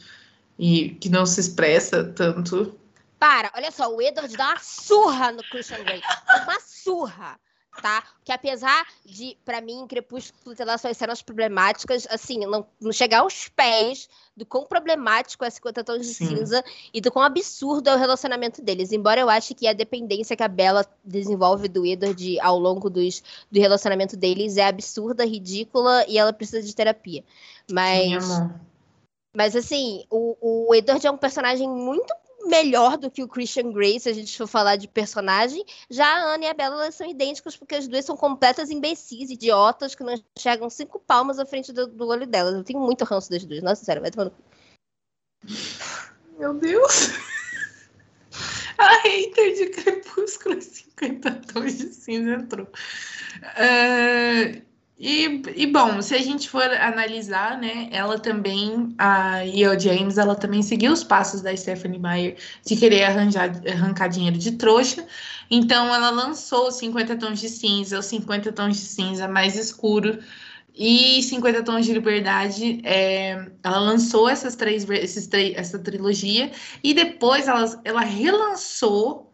e 0.58 0.90
que 0.90 1.10
não 1.10 1.26
se 1.26 1.38
expressa 1.40 2.02
tanto. 2.02 2.74
Para, 3.18 3.52
olha 3.54 3.70
só, 3.70 3.94
o 3.94 4.00
Edward 4.00 4.34
dá 4.36 4.52
uma 4.52 4.58
surra 4.58 5.32
no 5.32 5.42
Christian 5.42 5.84
Grey. 5.84 6.00
Uma 6.44 6.58
surra 6.60 7.38
tá? 7.80 8.04
Que 8.24 8.32
apesar 8.32 8.86
de, 9.04 9.36
para 9.44 9.60
mim, 9.60 9.86
Crepúsculo 9.86 10.54
ter 10.54 10.64
lá 10.64 10.76
suas 10.76 10.96
cenas 10.96 11.22
problemáticas, 11.22 12.06
assim, 12.10 12.40
não, 12.40 12.66
não 12.80 12.92
chegar 12.92 13.20
aos 13.20 13.48
pés 13.48 14.08
do 14.36 14.44
quão 14.44 14.64
problemático 14.64 15.44
é 15.44 15.50
50 15.50 15.84
Tons 15.84 16.06
de 16.06 16.14
Sim. 16.14 16.36
Cinza 16.36 16.64
e 16.92 17.00
do 17.00 17.10
quão 17.10 17.24
absurdo 17.24 17.88
é 17.88 17.94
o 17.94 17.98
relacionamento 17.98 18.62
deles. 18.62 18.92
Embora 18.92 19.20
eu 19.20 19.30
ache 19.30 19.54
que 19.54 19.66
a 19.66 19.72
dependência 19.72 20.36
que 20.36 20.42
a 20.42 20.48
Bella 20.48 20.86
desenvolve 21.04 21.68
do 21.68 21.84
Edward 21.84 22.40
ao 22.40 22.58
longo 22.58 22.88
dos, 22.88 23.22
do 23.50 23.58
relacionamento 23.58 24.16
deles 24.16 24.56
é 24.56 24.66
absurda, 24.66 25.24
ridícula 25.24 26.04
e 26.06 26.18
ela 26.18 26.32
precisa 26.32 26.62
de 26.62 26.74
terapia. 26.74 27.24
Mas. 27.70 28.24
Sim, 28.24 28.50
mas 29.34 29.54
assim, 29.54 30.04
o, 30.10 30.36
o 30.40 30.74
Edward 30.74 31.06
é 31.06 31.10
um 31.10 31.16
personagem 31.16 31.68
muito 31.68 32.12
melhor 32.46 32.96
do 32.96 33.10
que 33.10 33.22
o 33.22 33.28
Christian 33.28 33.72
Grey, 33.72 33.98
se 33.98 34.08
a 34.08 34.12
gente 34.12 34.36
for 34.36 34.46
falar 34.46 34.76
de 34.76 34.88
personagem. 34.88 35.64
Já 35.90 36.06
a 36.06 36.34
Ana 36.34 36.44
e 36.44 36.48
a 36.48 36.54
Bella 36.54 36.90
são 36.92 37.08
idênticas, 37.08 37.56
porque 37.56 37.74
as 37.74 37.88
duas 37.88 38.04
são 38.04 38.16
completas 38.16 38.70
imbecis, 38.70 39.30
idiotas, 39.30 39.94
que 39.94 40.04
não 40.04 40.14
chegam 40.38 40.70
cinco 40.70 40.98
palmas 41.00 41.38
à 41.38 41.46
frente 41.46 41.72
do, 41.72 41.86
do 41.86 42.06
olho 42.06 42.26
delas. 42.26 42.54
Eu 42.54 42.64
tenho 42.64 42.80
muito 42.80 43.04
ranço 43.04 43.30
das 43.30 43.44
duas. 43.44 43.62
Nossa, 43.62 43.84
sério, 43.84 44.02
vai 44.02 44.10
tomando. 44.10 44.32
Meu 46.38 46.54
Deus! 46.54 47.10
A 48.78 49.00
hater 49.02 49.54
de 49.54 49.70
Crepúsculo 49.70 50.62
50 50.62 51.42
tons 51.52 51.78
de 51.78 51.92
cinza 51.92 52.34
entrou. 52.34 52.66
Uh, 53.42 54.67
e, 55.00 55.42
e, 55.54 55.66
bom, 55.66 56.02
se 56.02 56.12
a 56.16 56.18
gente 56.18 56.50
for 56.50 56.64
analisar, 56.64 57.56
né, 57.56 57.88
ela 57.92 58.18
também, 58.18 58.94
a 58.98 59.46
E.O. 59.46 59.78
James, 59.78 60.18
ela 60.18 60.34
também 60.34 60.60
seguiu 60.60 60.92
os 60.92 61.04
passos 61.04 61.40
da 61.40 61.56
Stephanie 61.56 62.00
Meyer 62.00 62.36
de 62.66 62.74
querer 62.74 63.04
arranjar, 63.04 63.50
arrancar 63.68 64.08
dinheiro 64.08 64.36
de 64.36 64.52
trouxa. 64.52 65.06
Então, 65.48 65.94
ela 65.94 66.10
lançou 66.10 66.72
50 66.72 67.16
tons 67.16 67.38
de 67.38 67.48
cinza, 67.48 68.00
os 68.00 68.06
50 68.06 68.50
tons 68.52 68.76
de 68.76 68.82
cinza 68.86 69.28
mais 69.28 69.56
escuro 69.56 70.18
e 70.74 71.22
50 71.22 71.62
tons 71.62 71.86
de 71.86 71.92
liberdade. 71.92 72.80
É, 72.84 73.50
ela 73.62 73.78
lançou 73.78 74.28
essas 74.28 74.56
três, 74.56 74.88
esses 74.90 75.28
três, 75.28 75.56
essa 75.56 75.78
trilogia 75.78 76.50
e 76.82 76.92
depois 76.92 77.46
ela, 77.46 77.80
ela 77.84 78.00
relançou 78.00 79.27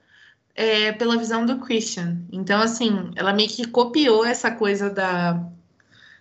é, 0.54 0.92
pela 0.92 1.18
visão 1.18 1.44
do 1.44 1.58
Christian. 1.58 2.22
Então, 2.30 2.60
assim, 2.60 3.10
ela 3.16 3.32
meio 3.32 3.48
que 3.48 3.66
copiou 3.66 4.24
essa 4.24 4.50
coisa 4.50 4.88
da, 4.88 5.44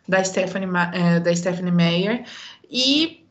da, 0.07 0.23
Stephanie, 0.23 0.69
é, 0.93 1.19
da 1.19 1.35
Stephanie 1.35 1.71
Meyer 1.71 2.25
e 2.69 3.25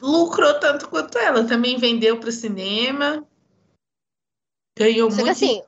lucrou 0.00 0.58
tanto 0.60 0.88
quanto 0.88 1.18
ela. 1.18 1.44
Também 1.44 1.78
vendeu 1.78 2.18
para 2.18 2.28
o 2.28 2.32
cinema, 2.32 3.26
ganhou 4.78 5.10
Só 5.10 5.16
muito. 5.22 5.38
Que, 5.38 5.44
assim, 5.44 5.62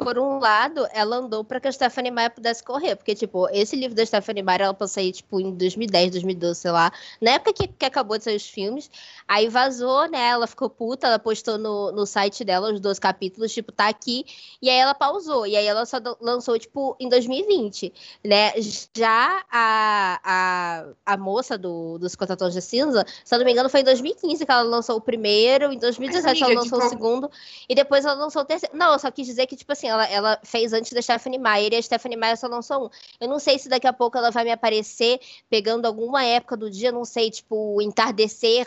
por 0.00 0.18
um 0.18 0.38
lado, 0.38 0.86
ela 0.92 1.16
andou 1.16 1.42
para 1.42 1.60
que 1.60 1.68
a 1.68 1.72
Stephanie 1.72 2.10
Meyer 2.10 2.30
pudesse 2.30 2.62
correr, 2.62 2.96
porque, 2.96 3.14
tipo, 3.14 3.48
esse 3.50 3.76
livro 3.76 3.94
da 3.94 4.04
Stephanie 4.04 4.42
Meyer, 4.42 4.62
ela 4.62 4.74
passou 4.74 4.90
sair, 4.90 5.12
tipo, 5.12 5.40
em 5.40 5.54
2010, 5.54 6.10
2012, 6.10 6.60
sei 6.60 6.70
lá, 6.70 6.92
na 7.20 7.32
época 7.32 7.52
que, 7.52 7.68
que 7.68 7.84
acabou 7.86 8.18
de 8.18 8.24
sair 8.24 8.36
os 8.36 8.48
filmes, 8.48 8.90
aí 9.26 9.48
vazou, 9.48 10.08
né, 10.08 10.28
ela 10.28 10.46
ficou 10.46 10.68
puta, 10.68 11.06
ela 11.06 11.18
postou 11.18 11.56
no, 11.56 11.92
no 11.92 12.04
site 12.04 12.44
dela 12.44 12.72
os 12.72 12.80
dois 12.80 12.98
capítulos, 12.98 13.52
tipo, 13.52 13.70
tá 13.70 13.88
aqui, 13.88 14.24
e 14.60 14.68
aí 14.68 14.76
ela 14.76 14.94
pausou, 14.94 15.46
e 15.46 15.56
aí 15.56 15.66
ela 15.66 15.86
só 15.86 15.98
lançou, 16.20 16.58
tipo, 16.58 16.96
em 16.98 17.08
2020, 17.08 17.92
né, 18.24 18.52
já 18.94 19.44
a, 19.50 20.20
a, 20.24 20.84
a 21.06 21.16
moça 21.16 21.56
do, 21.56 21.98
dos 21.98 22.16
Contatões 22.16 22.52
de 22.52 22.60
Cinza, 22.60 23.06
se 23.24 23.34
eu 23.34 23.38
não 23.38 23.46
me 23.46 23.52
engano, 23.52 23.70
foi 23.70 23.80
em 23.80 23.84
2015 23.84 24.44
que 24.44 24.50
ela 24.50 24.62
lançou 24.62 24.96
o 24.96 25.00
primeiro, 25.00 25.72
em 25.72 25.78
2017 25.78 26.42
ela 26.42 26.54
lançou 26.54 26.78
o 26.78 26.88
segundo, 26.88 27.30
e 27.68 27.74
depois 27.74 28.04
ela 28.04 28.14
lançou 28.14 28.42
o 28.42 28.44
terceiro, 28.44 28.76
não, 28.76 28.92
eu 28.92 28.98
só 28.98 29.10
quis 29.10 29.26
dizer 29.26 29.46
que, 29.46 29.56
tipo 29.56 29.72
assim, 29.72 29.89
ela, 29.90 30.06
ela 30.06 30.40
fez 30.42 30.72
antes 30.72 30.92
da 30.92 31.02
Stephanie 31.02 31.38
Meyer 31.38 31.72
e 31.72 31.76
a 31.76 31.82
Stephanie 31.82 32.16
Meyer 32.16 32.36
só 32.36 32.46
lançou 32.46 32.86
um. 32.86 32.90
Eu 33.20 33.28
não 33.28 33.38
sei 33.38 33.58
se 33.58 33.68
daqui 33.68 33.86
a 33.86 33.92
pouco 33.92 34.16
ela 34.16 34.30
vai 34.30 34.44
me 34.44 34.52
aparecer 34.52 35.20
pegando 35.48 35.86
alguma 35.86 36.24
época 36.24 36.56
do 36.56 36.70
dia, 36.70 36.92
não 36.92 37.04
sei, 37.04 37.30
tipo, 37.30 37.80
entardecer 37.82 38.66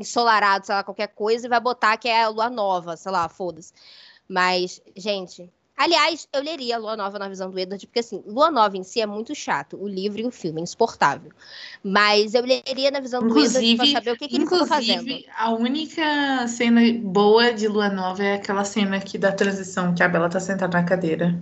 ensolarado, 0.00 0.66
sei 0.66 0.74
lá, 0.74 0.84
qualquer 0.84 1.08
coisa, 1.08 1.46
e 1.46 1.50
vai 1.50 1.60
botar 1.60 1.96
que 1.96 2.08
é 2.08 2.22
a 2.22 2.28
lua 2.28 2.50
nova, 2.50 2.96
sei 2.96 3.10
lá, 3.10 3.28
foda-se. 3.28 3.72
Mas, 4.28 4.80
gente, 4.94 5.50
Aliás, 5.78 6.26
eu 6.32 6.42
leria 6.42 6.76
Lua 6.76 6.96
Nova 6.96 7.20
na 7.20 7.28
visão 7.28 7.48
do 7.48 7.56
Edward, 7.56 7.86
porque 7.86 8.00
assim, 8.00 8.20
Lua 8.26 8.50
Nova 8.50 8.76
em 8.76 8.82
si 8.82 9.00
é 9.00 9.06
muito 9.06 9.32
chato, 9.32 9.80
o 9.80 9.86
livro 9.86 10.20
e 10.20 10.26
o 10.26 10.30
filme, 10.32 10.60
é 10.60 10.64
insuportável. 10.64 11.30
Mas 11.84 12.34
eu 12.34 12.42
leria 12.42 12.90
na 12.90 12.98
visão 12.98 13.24
inclusive, 13.24 13.76
do 13.76 13.84
Edward 13.84 13.92
pra 13.92 14.00
saber 14.00 14.10
o 14.10 14.16
que, 14.18 14.26
que 14.26 14.36
eles 14.36 14.50
estão 14.50 14.66
fazendo. 14.66 15.02
Inclusive, 15.02 15.26
a 15.36 15.50
única 15.52 16.48
cena 16.48 16.80
boa 17.00 17.52
de 17.52 17.68
Lua 17.68 17.88
Nova 17.88 18.24
é 18.24 18.34
aquela 18.34 18.64
cena 18.64 18.96
aqui 18.96 19.16
da 19.16 19.30
transição, 19.30 19.94
que 19.94 20.02
a 20.02 20.08
Bela 20.08 20.28
tá 20.28 20.40
sentada 20.40 20.76
na 20.76 20.84
cadeira. 20.84 21.40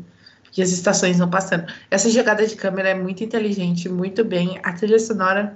E 0.54 0.62
as 0.62 0.70
estações 0.70 1.18
vão 1.18 1.28
passando. 1.28 1.70
Essa 1.90 2.10
jogada 2.10 2.46
de 2.46 2.56
câmera 2.56 2.90
é 2.90 2.94
muito 2.94 3.24
inteligente, 3.24 3.88
muito 3.88 4.24
bem. 4.24 4.58
A 4.62 4.72
trilha 4.72 4.98
sonora, 4.98 5.54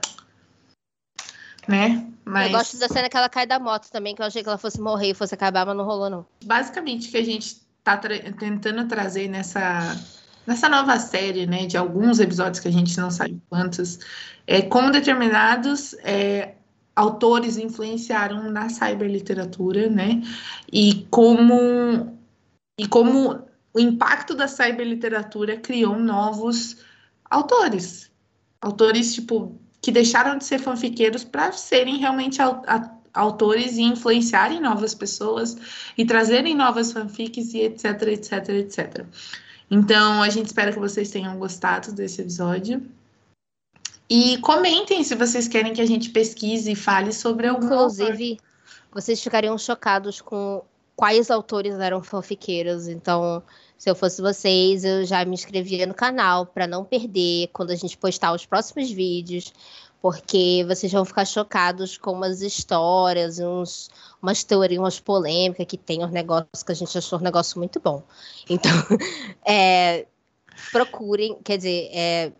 né? 1.68 2.06
Mas... 2.24 2.46
Eu 2.46 2.58
gosto 2.58 2.78
da 2.78 2.88
cena 2.88 3.08
que 3.08 3.16
ela 3.16 3.28
cai 3.28 3.46
da 3.46 3.58
moto 3.58 3.90
também, 3.90 4.14
que 4.14 4.22
eu 4.22 4.26
achei 4.26 4.42
que 4.42 4.48
ela 4.48 4.58
fosse 4.58 4.80
morrer 4.80 5.10
e 5.10 5.14
fosse 5.14 5.34
acabar, 5.34 5.66
mas 5.66 5.76
não 5.76 5.84
rolou, 5.84 6.08
não. 6.08 6.26
Basicamente, 6.44 7.08
o 7.08 7.10
que 7.10 7.16
a 7.16 7.24
gente 7.24 7.69
está 7.80 7.96
tra 7.96 8.18
tentando 8.32 8.86
trazer 8.86 9.28
nessa, 9.28 9.98
nessa 10.46 10.68
nova 10.68 10.98
série, 10.98 11.46
né, 11.46 11.66
de 11.66 11.76
alguns 11.76 12.20
episódios 12.20 12.60
que 12.60 12.68
a 12.68 12.72
gente 12.72 12.96
não 12.98 13.10
sabe 13.10 13.40
quantos, 13.48 13.98
é 14.46 14.62
como 14.62 14.90
determinados 14.90 15.94
é, 16.04 16.54
autores 16.94 17.56
influenciaram 17.56 18.50
na 18.50 18.68
cyberliteratura, 18.68 19.88
né, 19.88 20.22
e 20.72 21.06
como 21.10 22.18
e 22.78 22.86
como 22.86 23.42
o 23.74 23.80
impacto 23.80 24.34
da 24.34 24.48
cyberliteratura 24.48 25.56
criou 25.56 25.98
novos 25.98 26.78
autores, 27.30 28.10
autores 28.60 29.14
tipo 29.14 29.58
que 29.82 29.90
deixaram 29.90 30.36
de 30.36 30.44
ser 30.44 30.58
fanfiqueiros 30.58 31.24
para 31.24 31.52
serem 31.52 31.96
realmente 31.96 32.42
a, 32.42 32.99
autores 33.12 33.76
e 33.76 33.82
influenciarem 33.82 34.60
novas 34.60 34.94
pessoas 34.94 35.56
e 35.96 36.04
trazerem 36.04 36.54
novas 36.54 36.92
fanfics 36.92 37.54
e 37.54 37.60
etc, 37.60 38.02
etc, 38.02 38.48
etc. 38.50 39.06
Então, 39.70 40.22
a 40.22 40.28
gente 40.28 40.46
espera 40.46 40.72
que 40.72 40.78
vocês 40.78 41.10
tenham 41.10 41.38
gostado 41.38 41.92
desse 41.92 42.20
episódio. 42.20 42.82
E 44.08 44.38
comentem 44.38 45.04
se 45.04 45.14
vocês 45.14 45.46
querem 45.46 45.72
que 45.72 45.80
a 45.80 45.86
gente 45.86 46.10
pesquise 46.10 46.72
e 46.72 46.74
fale 46.74 47.12
sobre 47.12 47.46
algum 47.46 47.66
Inclusive, 47.66 48.30
autor. 48.30 48.44
vocês 48.90 49.22
ficariam 49.22 49.56
chocados 49.56 50.20
com 50.20 50.64
quais 50.96 51.30
autores 51.30 51.78
eram 51.78 52.02
fanfiqueiros. 52.02 52.88
Então, 52.88 53.42
se 53.78 53.88
eu 53.88 53.94
fosse 53.94 54.20
vocês, 54.20 54.84
eu 54.84 55.04
já 55.06 55.24
me 55.24 55.34
inscrevia 55.34 55.86
no 55.86 55.94
canal 55.94 56.44
para 56.44 56.66
não 56.66 56.84
perder 56.84 57.48
quando 57.52 57.70
a 57.70 57.76
gente 57.76 57.96
postar 57.96 58.34
os 58.34 58.44
próximos 58.44 58.90
vídeos 58.90 59.52
porque 60.00 60.64
vocês 60.66 60.90
vão 60.90 61.04
ficar 61.04 61.24
chocados 61.24 61.98
com 61.98 62.12
umas 62.12 62.40
histórias, 62.40 63.38
uns, 63.38 63.90
umas 64.22 64.42
teorias, 64.42 64.80
umas 64.80 65.00
polêmicas 65.00 65.66
que 65.66 65.76
tem 65.76 66.04
uns 66.04 66.10
negócios 66.10 66.62
que 66.64 66.72
a 66.72 66.74
gente 66.74 66.96
achou 66.96 67.18
um 67.18 67.22
negócio 67.22 67.58
muito 67.58 67.78
bom. 67.80 68.02
Então, 68.48 68.70
é, 69.46 70.06
procurem, 70.72 71.38
quer 71.44 71.58
dizer, 71.58 71.90
é, 71.92 72.32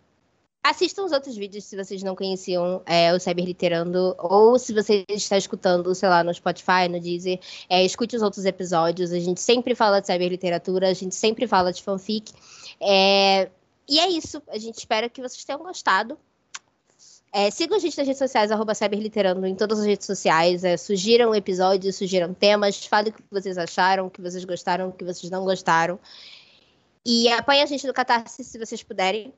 assistam 0.63 1.03
os 1.03 1.11
outros 1.11 1.35
vídeos 1.35 1.65
se 1.65 1.75
vocês 1.75 2.01
não 2.01 2.15
conheciam 2.15 2.81
é, 2.85 3.13
o 3.13 3.19
Cyberliterando, 3.19 4.15
ou 4.17 4.57
se 4.57 4.73
você 4.73 5.05
está 5.09 5.37
escutando, 5.37 5.93
sei 5.93 6.09
lá, 6.09 6.23
no 6.23 6.33
Spotify, 6.33 6.87
no 6.89 6.99
Deezer, 6.99 7.39
é, 7.69 7.83
escute 7.85 8.15
os 8.15 8.23
outros 8.23 8.45
episódios. 8.45 9.11
A 9.11 9.19
gente 9.19 9.39
sempre 9.39 9.75
fala 9.75 9.99
de 9.99 10.07
cyberliteratura, 10.07 10.89
a 10.89 10.93
gente 10.93 11.15
sempre 11.15 11.47
fala 11.47 11.71
de 11.71 11.83
fanfic. 11.83 12.31
É, 12.79 13.49
e 13.87 13.99
é 13.99 14.09
isso. 14.09 14.41
A 14.49 14.57
gente 14.57 14.77
espera 14.77 15.09
que 15.09 15.21
vocês 15.21 15.43
tenham 15.43 15.61
gostado. 15.61 16.17
É, 17.33 17.49
sigam 17.49 17.77
a 17.77 17.79
gente 17.79 17.97
nas 17.97 18.05
redes 18.05 18.19
sociais, 18.19 18.51
arroba 18.51 18.75
Cyberliterando, 18.75 19.45
em 19.47 19.55
todas 19.55 19.79
as 19.79 19.85
redes 19.85 20.05
sociais. 20.05 20.63
É, 20.63 20.75
sugiram 20.75 21.33
episódios, 21.33 21.95
sugiram 21.95 22.33
temas, 22.33 22.85
falem 22.85 23.11
o 23.11 23.13
que 23.13 23.23
vocês 23.31 23.57
acharam, 23.57 24.07
o 24.07 24.09
que 24.09 24.21
vocês 24.21 24.43
gostaram, 24.43 24.89
o 24.89 24.91
que 24.91 25.05
vocês 25.05 25.29
não 25.31 25.45
gostaram. 25.45 25.97
E 27.05 27.29
apoiem 27.29 27.63
a 27.63 27.65
gente 27.65 27.87
no 27.87 27.93
Catarse 27.93 28.43
se 28.43 28.59
vocês 28.59 28.83
puderem. 28.83 29.33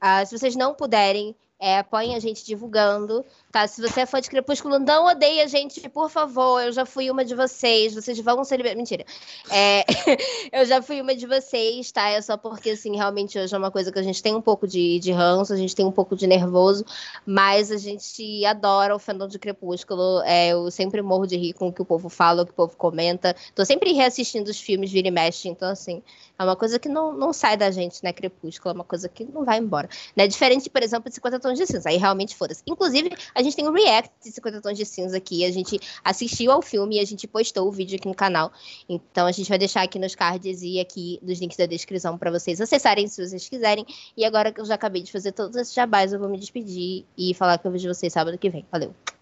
Uh, 0.00 0.24
se 0.26 0.38
vocês 0.38 0.54
não 0.54 0.74
puderem, 0.74 1.34
é, 1.58 1.78
apoiem 1.78 2.14
a 2.14 2.20
gente 2.20 2.44
divulgando, 2.44 3.24
tá? 3.50 3.66
Se 3.66 3.80
você 3.80 4.00
é 4.00 4.06
fã 4.06 4.20
de 4.20 4.28
Crepúsculo, 4.28 4.78
não 4.78 5.06
odeie 5.06 5.40
a 5.40 5.46
gente, 5.46 5.80
por 5.88 6.10
favor. 6.10 6.60
Eu 6.62 6.70
já 6.70 6.84
fui 6.84 7.10
uma 7.10 7.24
de 7.24 7.34
vocês, 7.34 7.94
vocês 7.94 8.18
vão 8.20 8.44
ser 8.44 8.58
liberados. 8.58 8.76
Mentira. 8.76 9.06
É, 9.50 9.82
eu 10.52 10.66
já 10.66 10.82
fui 10.82 11.00
uma 11.00 11.14
de 11.14 11.26
vocês, 11.26 11.90
tá? 11.90 12.10
É 12.10 12.20
só 12.20 12.36
porque, 12.36 12.70
assim, 12.70 12.94
realmente 12.94 13.38
hoje 13.38 13.54
é 13.54 13.58
uma 13.58 13.70
coisa 13.70 13.90
que 13.90 13.98
a 13.98 14.02
gente 14.02 14.22
tem 14.22 14.34
um 14.34 14.40
pouco 14.40 14.66
de, 14.66 14.98
de 14.98 15.12
ranço, 15.12 15.52
a 15.54 15.56
gente 15.56 15.74
tem 15.74 15.86
um 15.86 15.90
pouco 15.92 16.14
de 16.14 16.26
nervoso, 16.26 16.84
mas 17.24 17.72
a 17.72 17.78
gente 17.78 18.44
adora 18.44 18.94
o 18.94 18.98
fandom 18.98 19.26
de 19.26 19.38
Crepúsculo. 19.38 20.22
É, 20.24 20.48
eu 20.48 20.70
sempre 20.70 21.00
morro 21.00 21.26
de 21.26 21.38
rir 21.38 21.54
com 21.54 21.68
o 21.68 21.72
que 21.72 21.80
o 21.80 21.86
povo 21.86 22.10
fala, 22.10 22.42
o 22.42 22.46
que 22.46 22.52
o 22.52 22.54
povo 22.54 22.76
comenta. 22.76 23.34
Tô 23.54 23.64
sempre 23.64 23.92
reassistindo 23.92 24.50
os 24.50 24.60
filmes, 24.60 24.92
vira 24.92 25.08
e 25.08 25.10
mexe, 25.10 25.48
então, 25.48 25.70
assim, 25.70 26.02
é 26.38 26.44
uma 26.44 26.54
coisa 26.54 26.78
que 26.78 26.88
não, 26.88 27.16
não 27.16 27.32
sai 27.32 27.56
da 27.56 27.70
gente, 27.70 28.04
né? 28.04 28.12
Crepúsculo 28.12 28.72
é 28.72 28.74
uma 28.74 28.84
coisa 28.84 29.08
que 29.08 29.24
não 29.24 29.42
vai 29.42 29.58
embora. 29.58 29.88
Né? 30.14 30.26
Diferente, 30.26 30.68
por 30.68 30.82
exemplo, 30.82 31.08
de 31.08 31.14
50 31.14 31.45
Tons 31.46 31.58
de 31.58 31.66
Cinza. 31.66 31.88
Aí 31.88 31.96
realmente 31.96 32.34
foda-se. 32.34 32.62
Inclusive, 32.66 33.10
a 33.34 33.42
gente 33.42 33.54
tem 33.54 33.68
um 33.68 33.72
react 33.72 34.10
de 34.22 34.32
50 34.32 34.60
Tons 34.60 34.76
de 34.76 34.84
Cinza 34.84 35.16
aqui. 35.16 35.44
A 35.44 35.52
gente 35.52 35.78
assistiu 36.02 36.50
ao 36.50 36.60
filme 36.60 36.96
e 36.96 37.00
a 37.00 37.04
gente 37.04 37.28
postou 37.28 37.68
o 37.68 37.70
vídeo 37.70 37.96
aqui 37.96 38.08
no 38.08 38.14
canal. 38.14 38.52
Então 38.88 39.26
a 39.26 39.32
gente 39.32 39.48
vai 39.48 39.58
deixar 39.58 39.82
aqui 39.82 39.98
nos 39.98 40.14
cards 40.14 40.62
e 40.62 40.80
aqui 40.80 41.20
nos 41.22 41.38
links 41.38 41.56
da 41.56 41.66
descrição 41.66 42.18
para 42.18 42.30
vocês 42.30 42.60
acessarem 42.60 43.06
se 43.06 43.24
vocês 43.24 43.48
quiserem. 43.48 43.86
E 44.16 44.24
agora 44.24 44.50
que 44.50 44.60
eu 44.60 44.64
já 44.64 44.74
acabei 44.74 45.02
de 45.02 45.12
fazer 45.12 45.32
todos 45.32 45.56
esses 45.56 45.72
jabás, 45.72 46.12
eu 46.12 46.18
vou 46.18 46.28
me 46.28 46.38
despedir 46.38 47.04
e 47.16 47.32
falar 47.34 47.58
que 47.58 47.66
eu 47.66 47.70
vejo 47.70 47.88
vocês 47.88 48.12
sábado 48.12 48.36
que 48.36 48.50
vem. 48.50 48.66
Valeu! 48.72 49.15